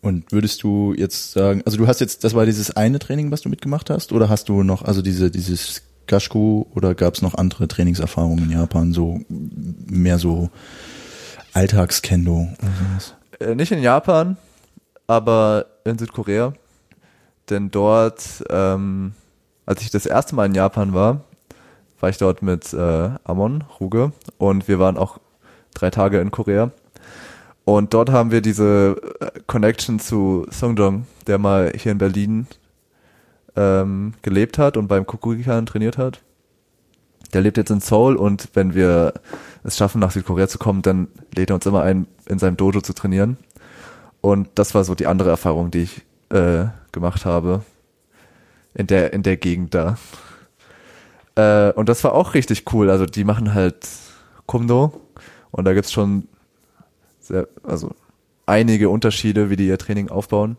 [0.00, 3.40] Und würdest du jetzt sagen, also du hast jetzt, das war dieses eine Training, was
[3.40, 7.34] du mitgemacht hast, oder hast du noch, also diese, dieses Gashku oder gab es noch
[7.34, 10.50] andere Trainingserfahrungen in Japan, so mehr so
[11.52, 13.14] Alltagskendo oder sowas?
[13.40, 14.36] Äh, nicht in Japan,
[15.08, 16.52] aber in Südkorea.
[17.52, 19.12] Denn dort, ähm,
[19.66, 21.20] als ich das erste Mal in Japan war,
[22.00, 25.18] war ich dort mit äh, Amon, Ruge, und wir waren auch
[25.74, 26.70] drei Tage in Korea.
[27.66, 32.46] Und dort haben wir diese äh, Connection zu Sungdong, der mal hier in Berlin
[33.54, 36.22] ähm, gelebt hat und beim Kukugikan trainiert hat.
[37.34, 39.12] Der lebt jetzt in Seoul und wenn wir
[39.62, 42.80] es schaffen, nach Südkorea zu kommen, dann lädt er uns immer ein, in seinem Dojo
[42.80, 43.36] zu trainieren.
[44.22, 46.02] Und das war so die andere Erfahrung, die ich
[46.32, 47.62] äh, gemacht habe
[48.74, 49.98] in der in der Gegend da.
[51.34, 52.90] Äh, und das war auch richtig cool.
[52.90, 53.86] Also die machen halt
[54.46, 55.00] Kumdo
[55.50, 56.28] und da gibt's schon
[57.20, 57.94] sehr, also
[58.46, 60.56] einige Unterschiede, wie die ihr Training aufbauen.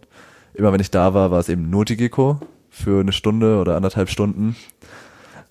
[0.53, 4.09] Immer wenn ich da war, war es eben nur Jigeko für eine Stunde oder anderthalb
[4.09, 4.55] Stunden.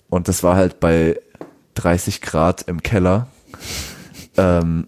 [0.09, 1.19] Und das war halt bei
[1.75, 3.27] 30 Grad im Keller.
[4.37, 4.87] Ähm,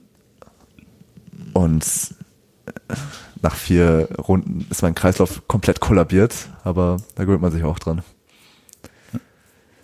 [1.54, 1.86] und
[3.46, 8.02] nach vier Runden ist mein Kreislauf komplett kollabiert, aber da gewöhnt man sich auch dran.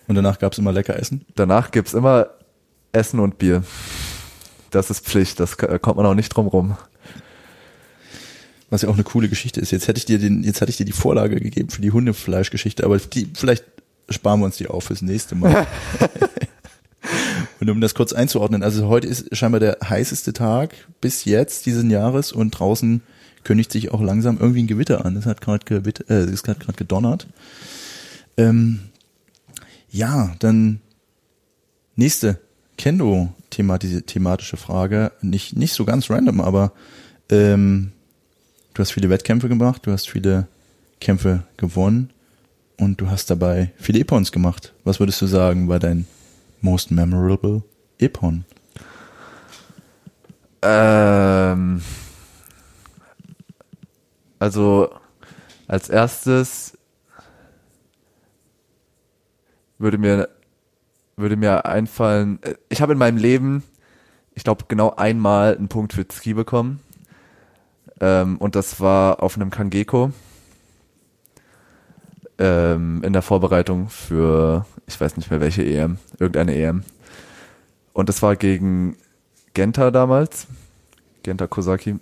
[0.08, 1.26] Und danach gab es immer lecker Essen?
[1.36, 2.32] Danach gibt's immer
[2.92, 3.64] Essen und Bier.
[4.72, 6.76] Das ist Pflicht, das kommt man auch nicht drum rum.
[8.72, 9.70] Was ja auch eine coole Geschichte ist.
[9.70, 12.84] Jetzt hätte ich dir den, jetzt hatte ich dir die Vorlage gegeben für die Hundefleischgeschichte,
[12.84, 13.64] aber die, vielleicht
[14.10, 15.68] sparen wir uns die auf fürs nächste Mal.
[17.60, 21.92] und um das kurz einzuordnen, also heute ist scheinbar der heißeste Tag bis jetzt diesen
[21.92, 23.04] Jahres und draußen
[23.44, 25.16] kündigt sich auch langsam irgendwie ein Gewitter an.
[25.18, 27.28] Es hat gerade gewitter, äh, es hat gerade gedonnert.
[28.38, 28.80] Ähm,
[29.90, 30.80] ja, dann
[31.96, 32.40] nächste
[32.78, 36.72] Kendo themati thematische Frage, nicht nicht so ganz random, aber
[37.30, 37.92] ähm,
[38.74, 40.48] du hast viele Wettkämpfe gemacht, du hast viele
[41.00, 42.12] Kämpfe gewonnen
[42.78, 44.74] und du hast dabei viele Epons gemacht.
[44.84, 46.08] Was würdest du sagen, war dein
[46.62, 47.64] most memorable
[47.98, 48.46] Ippon?
[50.64, 51.82] Ähm,
[54.42, 54.90] also
[55.68, 56.76] als erstes
[59.78, 60.30] würde mir
[61.16, 63.64] würde mir einfallen, äh, ich habe in meinem Leben,
[64.34, 66.80] ich glaube genau einmal einen Punkt für Ski bekommen
[68.00, 70.12] ähm, und das war auf einem Kangeko
[72.40, 76.84] ähm, in der Vorbereitung für, ich weiß nicht mehr welche EM, irgendeine EM
[77.94, 78.98] und das war gegen
[79.54, 80.48] Genta damals,
[81.22, 82.00] Genta Kosaki.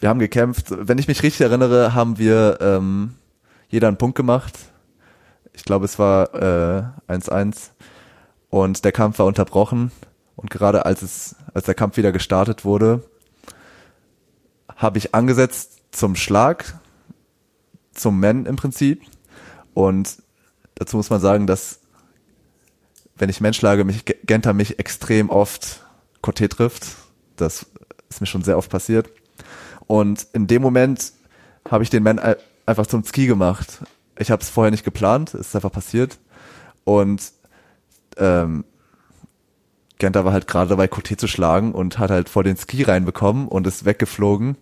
[0.00, 0.68] Wir haben gekämpft.
[0.70, 3.16] Wenn ich mich richtig erinnere, haben wir ähm,
[3.68, 4.58] jeder einen Punkt gemacht.
[5.52, 7.70] Ich glaube, es war 1-1 äh,
[8.48, 9.92] und der Kampf war unterbrochen.
[10.36, 13.02] Und gerade als es, als der Kampf wieder gestartet wurde,
[14.74, 16.78] habe ich angesetzt zum Schlag,
[17.92, 19.02] zum Men im Prinzip.
[19.74, 20.16] Und
[20.76, 21.80] dazu muss man sagen, dass
[23.16, 25.84] wenn ich Men schlage, mich Genta mich extrem oft
[26.22, 26.86] Coté trifft.
[27.36, 27.66] Das
[28.08, 29.10] ist mir schon sehr oft passiert.
[29.90, 31.12] Und in dem Moment
[31.68, 32.20] habe ich den Man
[32.64, 33.82] einfach zum Ski gemacht.
[34.20, 36.20] Ich habe es vorher nicht geplant, es ist einfach passiert.
[36.84, 37.32] Und
[38.16, 38.64] ähm,
[39.98, 43.48] Genta war halt gerade dabei, Coté zu schlagen und hat halt vor den Ski reinbekommen
[43.48, 44.56] und ist weggeflogen.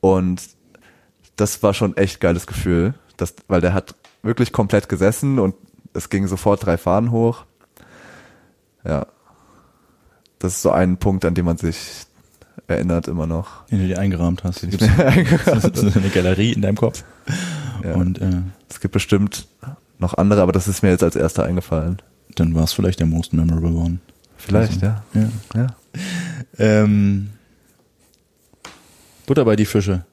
[0.00, 0.42] Und
[1.36, 3.94] das war schon echt geiles Gefühl, das, weil der hat
[4.24, 5.54] wirklich komplett gesessen und
[5.92, 7.44] es ging sofort drei Fahnen hoch.
[8.84, 9.06] Ja,
[10.40, 12.06] das ist so ein Punkt, an den man sich
[12.66, 13.66] erinnert immer noch.
[13.66, 14.62] Den du dir eingerahmt hast.
[14.62, 17.04] Den eingerahmt Das ist eine Galerie in deinem Kopf.
[17.84, 17.94] Ja.
[17.94, 19.46] Und äh, Es gibt bestimmt
[19.98, 22.02] noch andere, aber das ist mir jetzt als erster eingefallen.
[22.34, 23.98] dann war es vielleicht der most memorable one.
[24.36, 25.02] Vielleicht, Also, ja.
[25.14, 25.30] Ja.
[25.54, 25.66] ja.
[26.58, 27.30] Ähm,
[29.26, 30.04] Butter bei die Fische.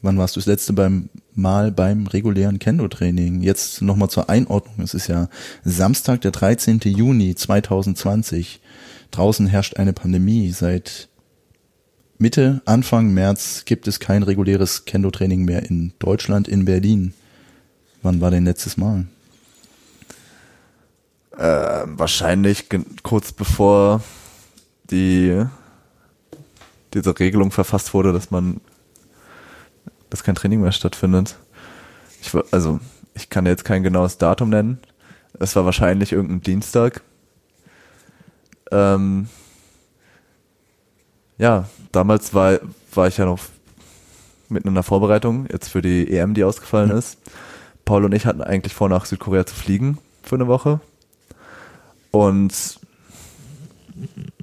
[0.00, 3.42] Wann warst du das letzte beim Mal beim regulären Kendo-Training?
[3.42, 4.84] Jetzt nochmal zur Einordnung.
[4.84, 5.28] Es ist ja
[5.64, 6.80] Samstag, der 13.
[6.84, 8.60] Juni 2020.
[9.12, 10.50] Draußen herrscht eine Pandemie.
[10.50, 11.08] Seit
[12.18, 17.14] Mitte, Anfang März gibt es kein reguläres Kendo-Training mehr in Deutschland, in Berlin.
[18.02, 19.06] Wann war denn letztes Mal?
[21.36, 22.68] Äh, wahrscheinlich
[23.02, 24.02] kurz bevor
[24.90, 25.44] die
[26.94, 28.60] diese Regelung verfasst wurde, dass man
[30.10, 31.36] dass kein Training mehr stattfindet.
[32.20, 32.80] Ich, also
[33.14, 34.78] ich kann jetzt kein genaues Datum nennen.
[35.40, 37.00] Es war wahrscheinlich irgendein Dienstag.
[38.70, 39.28] Ähm,
[41.42, 42.60] ja, damals war,
[42.94, 43.40] war ich ja noch
[44.48, 46.98] mitten in der Vorbereitung, jetzt für die EM, die ausgefallen Ja.
[46.98, 47.18] ist.
[47.84, 50.80] Paul und ich hatten eigentlich vor, nach Südkorea zu fliegen für eine Woche.
[52.10, 52.78] Und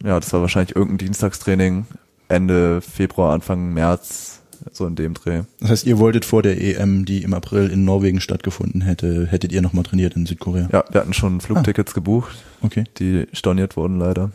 [0.04, 1.86] ja, das war wahrscheinlich irgendein Dienstagstraining
[2.28, 4.41] Ende Februar, Anfang März,
[4.74, 5.43] so in dem Dreh.
[5.62, 9.52] Das heißt, ihr wolltet vor der EM, die im April in Norwegen stattgefunden hätte, hättet
[9.52, 10.68] ihr nochmal trainiert in Südkorea?
[10.72, 12.84] Ja, wir hatten schon Flugtickets gebucht, Okay.
[12.97, 14.32] die storniert wurden leider.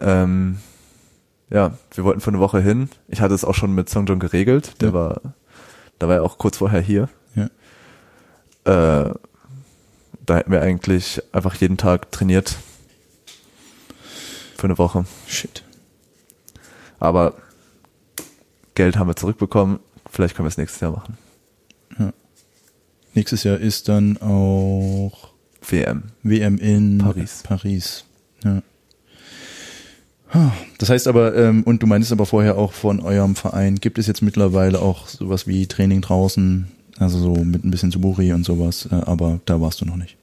[0.00, 0.58] Ähm,
[1.52, 2.88] ja, wir wollten für eine Woche hin.
[3.08, 4.80] Ich hatte es auch schon mit Songjong geregelt.
[4.80, 4.94] Der Ja.
[4.94, 5.20] war,
[5.98, 7.08] da war er auch kurz vorher hier.
[7.34, 7.46] Ja.
[8.64, 9.14] Äh,
[10.24, 12.56] da hätten wir eigentlich einfach jeden Tag trainiert.
[14.56, 15.04] Für eine Woche.
[15.26, 15.64] Shit.
[17.00, 17.34] Aber
[18.74, 19.80] Geld haben wir zurückbekommen.
[20.10, 21.18] Vielleicht können wir es nächstes Jahr machen.
[23.14, 25.32] Nächstes Jahr ist dann auch
[25.68, 26.04] WM.
[26.22, 27.42] WM in Paris.
[27.42, 28.04] Paris.
[28.42, 28.62] Ja.
[30.78, 34.06] Das heißt aber, ähm, und du meintest aber vorher auch von eurem Verein, gibt es
[34.06, 36.68] jetzt mittlerweile auch sowas wie Training draußen,
[36.98, 40.16] also so mit ein bisschen Suburi und sowas, äh, aber da warst du noch nicht.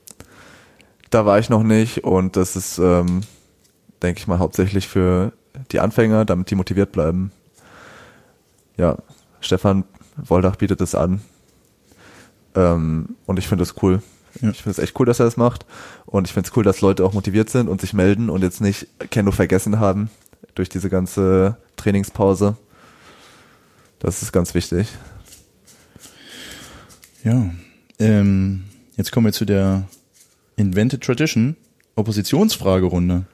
[1.12, 3.22] Da war ich noch nicht und das ist, ähm,
[4.02, 5.32] denke ich mal, hauptsächlich für
[5.72, 7.32] die Anfänger, damit die motiviert bleiben.
[8.78, 8.98] Ja,
[9.42, 9.84] Stefan
[10.18, 11.22] Woldach bietet es an.
[12.56, 14.02] Ähm, und ich finde es cool.
[14.42, 14.50] Ja.
[14.50, 15.66] Ich finde es echt cool, dass er das macht.
[16.06, 18.62] Und ich finde es cool, dass Leute auch motiviert sind und sich melden und jetzt
[18.62, 20.10] nicht Kendo vergessen haben
[20.56, 22.58] durch diese ganze Trainingspause.
[24.00, 24.88] Das ist ganz wichtig.
[27.24, 27.50] Ja.
[28.00, 28.64] Ähm,
[28.96, 29.84] jetzt kommen wir zu der
[30.56, 31.56] Invented Tradition
[31.96, 33.26] Oppositionsfragerunde.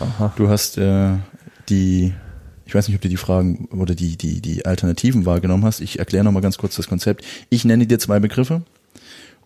[0.00, 0.32] Aha.
[0.36, 1.16] Du hast äh,
[1.68, 2.14] die,
[2.64, 5.80] ich weiß nicht, ob du die Fragen oder die, die, die Alternativen wahrgenommen hast.
[5.80, 7.24] Ich erkläre nochmal ganz kurz das Konzept.
[7.50, 8.62] Ich nenne dir zwei Begriffe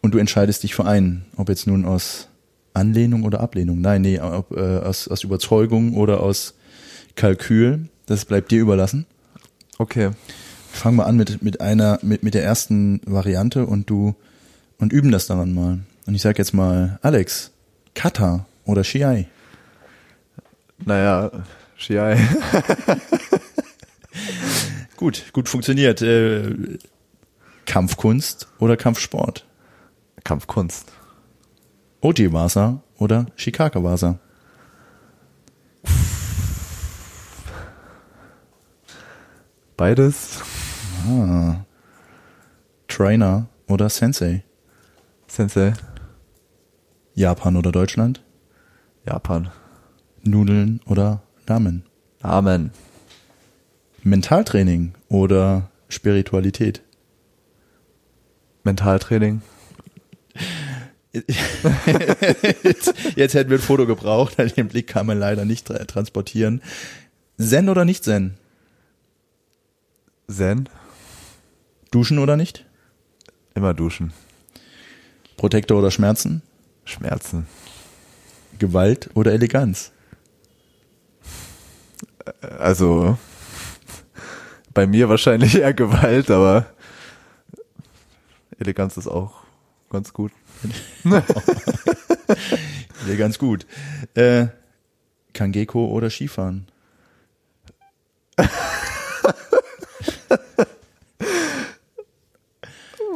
[0.00, 2.28] und du entscheidest dich für einen, ob jetzt nun aus
[2.74, 3.80] Anlehnung oder Ablehnung.
[3.80, 6.54] Nein, nee, ob, äh, aus, aus Überzeugung oder aus
[7.16, 7.88] Kalkül.
[8.06, 9.06] Das bleibt dir überlassen.
[9.78, 10.10] Okay.
[10.70, 14.14] Fangen wir an mit, mit einer, mit, mit der ersten Variante und du,
[14.78, 15.80] und üben das daran mal.
[16.06, 17.50] Und ich sag jetzt mal, Alex,
[17.94, 19.26] Kata oder Shiai.
[20.84, 21.30] Naja,
[21.76, 22.18] Shiai.
[24.98, 26.02] Gut, gut funktioniert.
[26.02, 26.50] Äh,
[27.66, 29.46] Kampfkunst oder Kampfsport?
[30.28, 30.92] Kampfkunst.
[32.02, 34.18] Ojiwasa oder Shikakawasa?
[39.78, 40.42] Beides.
[41.08, 41.64] Ah.
[42.88, 44.44] Trainer oder Sensei?
[45.28, 45.72] Sensei.
[47.14, 48.22] Japan oder Deutschland?
[49.06, 49.48] Japan.
[50.24, 51.84] Nudeln oder Ramen?
[52.20, 52.72] Ramen.
[54.02, 56.82] Mentaltraining oder Spiritualität?
[58.62, 59.40] Mentaltraining
[61.12, 66.62] jetzt, jetzt hätten wir ein Foto gebraucht, den Blick kann man leider nicht tra transportieren.
[67.38, 68.34] Zen oder nicht Zen?
[70.28, 70.68] Zen.
[71.90, 72.66] Duschen oder nicht?
[73.54, 74.12] Immer duschen.
[75.36, 76.42] Protektor oder Schmerzen?
[76.84, 77.46] Schmerzen.
[78.58, 79.92] Gewalt oder Eleganz?
[82.40, 83.16] Also
[84.74, 86.66] bei mir wahrscheinlich eher Gewalt, aber
[88.58, 89.37] Eleganz ist auch
[89.90, 90.32] ganz gut.
[93.08, 93.66] Ja, ganz gut.
[94.14, 94.48] Äh,
[95.32, 96.66] Kangeko oder Skifahren?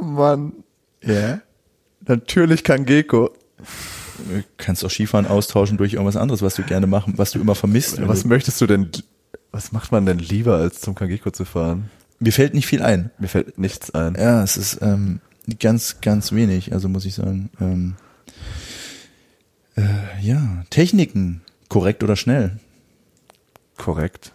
[0.00, 0.52] Mann,
[1.02, 1.40] Ja.
[2.06, 3.30] natürlich kann Geko.
[4.18, 7.54] Du kannst auch Skifahren austauschen durch irgendwas anderes, was du gerne machen, was du immer
[7.54, 8.00] vermisst.
[8.06, 8.90] Was möchtest du denn,
[9.50, 11.90] was macht man denn lieber, als zum Kangeko zu fahren?
[12.18, 13.10] Mir fällt nicht viel ein.
[13.18, 14.14] Mir fällt nichts ein.
[14.14, 15.20] Ja, es ist ähm,
[15.59, 17.51] ganz, ganz wenig, also muss ich sagen.
[17.61, 17.95] Ähm,
[19.76, 22.59] äh, ja, Techniken, korrekt oder schnell.
[23.76, 24.32] Korrekt.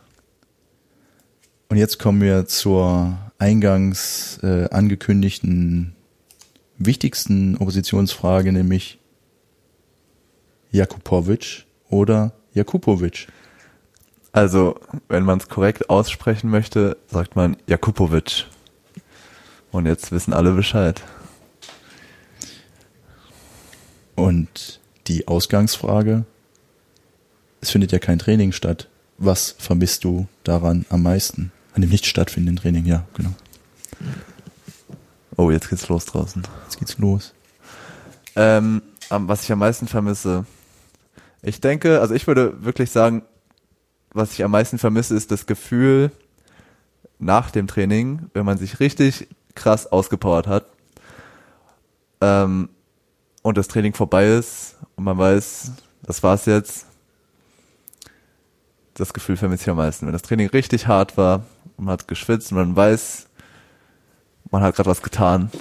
[1.69, 5.93] Und jetzt kommen wir zur eingangs äh, angekündigten
[6.77, 8.99] wichtigsten Oppositionsfrage, nämlich
[10.71, 13.27] Jakupovic oder Jakupovic.
[14.31, 18.45] Also, wenn man es korrekt aussprechen möchte, sagt man Jakupovic.
[19.77, 21.03] Und jetzt wissen alle Bescheid.
[24.15, 26.25] Und die Ausgangsfrage,
[27.61, 28.89] es findet ja kein Training statt.
[29.19, 31.51] Was vermisst du daran am meisten?
[31.75, 33.35] An dem nicht stattfindenden Training, ja, genau.
[35.35, 36.41] Oh, jetzt geht's los draußen.
[36.63, 37.35] Jetzt geht's los.
[38.35, 40.47] Ähm, was ich am meisten vermisse.
[41.43, 43.21] Ich denke, also ich würde wirklich sagen,
[44.11, 46.09] was ich am meisten vermisse, ist das Gefühl
[47.19, 49.27] nach dem Training, wenn man sich richtig
[49.57, 50.65] krass ausgepowert hat
[52.21, 52.69] ähm,
[53.41, 55.71] und das Training vorbei ist und man weiß,
[56.03, 56.85] das war's jetzt.
[58.93, 60.05] Das Gefühl vermisse ich am meisten.
[60.05, 61.45] Wenn das Training richtig hart war
[61.77, 63.27] und man hat geschwitzt und man weiß,
[64.49, 65.51] man hat gerade was getan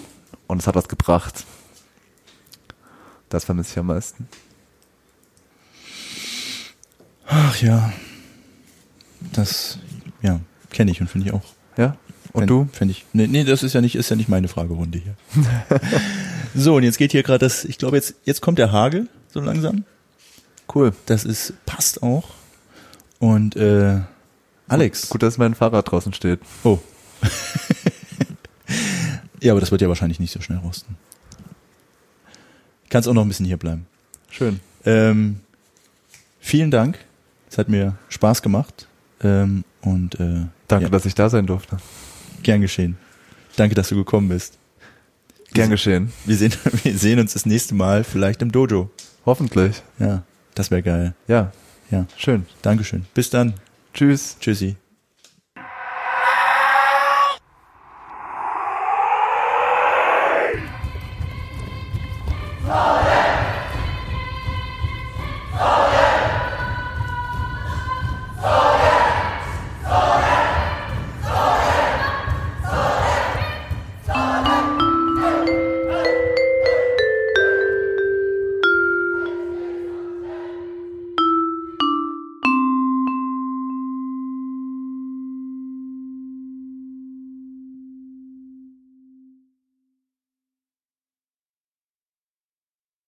[0.47, 1.45] und es hat was gebracht.
[3.29, 4.29] Das vermisse ich am meisten.
[7.27, 7.93] Ach ja.
[9.33, 9.79] Das,
[10.23, 10.41] ja,
[10.71, 11.43] kenne ich und finde ich auch.
[11.77, 11.97] Ja?
[12.37, 12.69] Und Fänd- du?
[12.71, 13.07] Fänd ich.
[13.15, 15.15] Nee, nee, das ist ja nicht, ist ja nicht meine Fragerunde hier.
[16.55, 19.41] so, und jetzt geht hier gerade das, ich glaube jetzt, jetzt kommt der Hagel, so
[19.41, 19.85] langsam.
[20.73, 20.93] Cool.
[21.07, 22.29] Das ist, passt auch.
[23.21, 24.01] Und, äh,
[24.69, 25.09] Alex.
[25.09, 26.41] Gut, dass mein Fahrrad draußen steht.
[26.63, 26.79] Oh.
[29.41, 30.97] ja, aber das wird ja wahrscheinlich nicht so schnell rosten.
[32.91, 33.87] Kannst auch noch ein bisschen hier bleiben.
[34.29, 34.61] Schön.
[34.85, 35.41] Ähm,
[36.39, 36.99] vielen Dank.
[37.51, 38.89] Es hat mir Spaß gemacht.
[39.23, 41.79] Ähm, und äh, Danke, ja, dass ich da sein durfte.
[42.43, 42.97] Gern geschehen.
[43.57, 44.59] Danke, dass du gekommen bist.
[45.53, 46.13] Gern geschehen.
[46.25, 48.91] Wir sehen, wir sehen uns das nächste Mal vielleicht im Dojo.
[49.25, 49.83] Hoffentlich.
[49.99, 50.23] Ja,
[50.55, 51.15] das wäre geil.
[51.29, 51.53] Ja,
[51.91, 52.47] Ja, schön.
[52.63, 53.07] Dankeschön.
[53.15, 53.55] Bis dann.
[53.95, 54.37] Tschüss.
[54.41, 54.77] Tschüssi.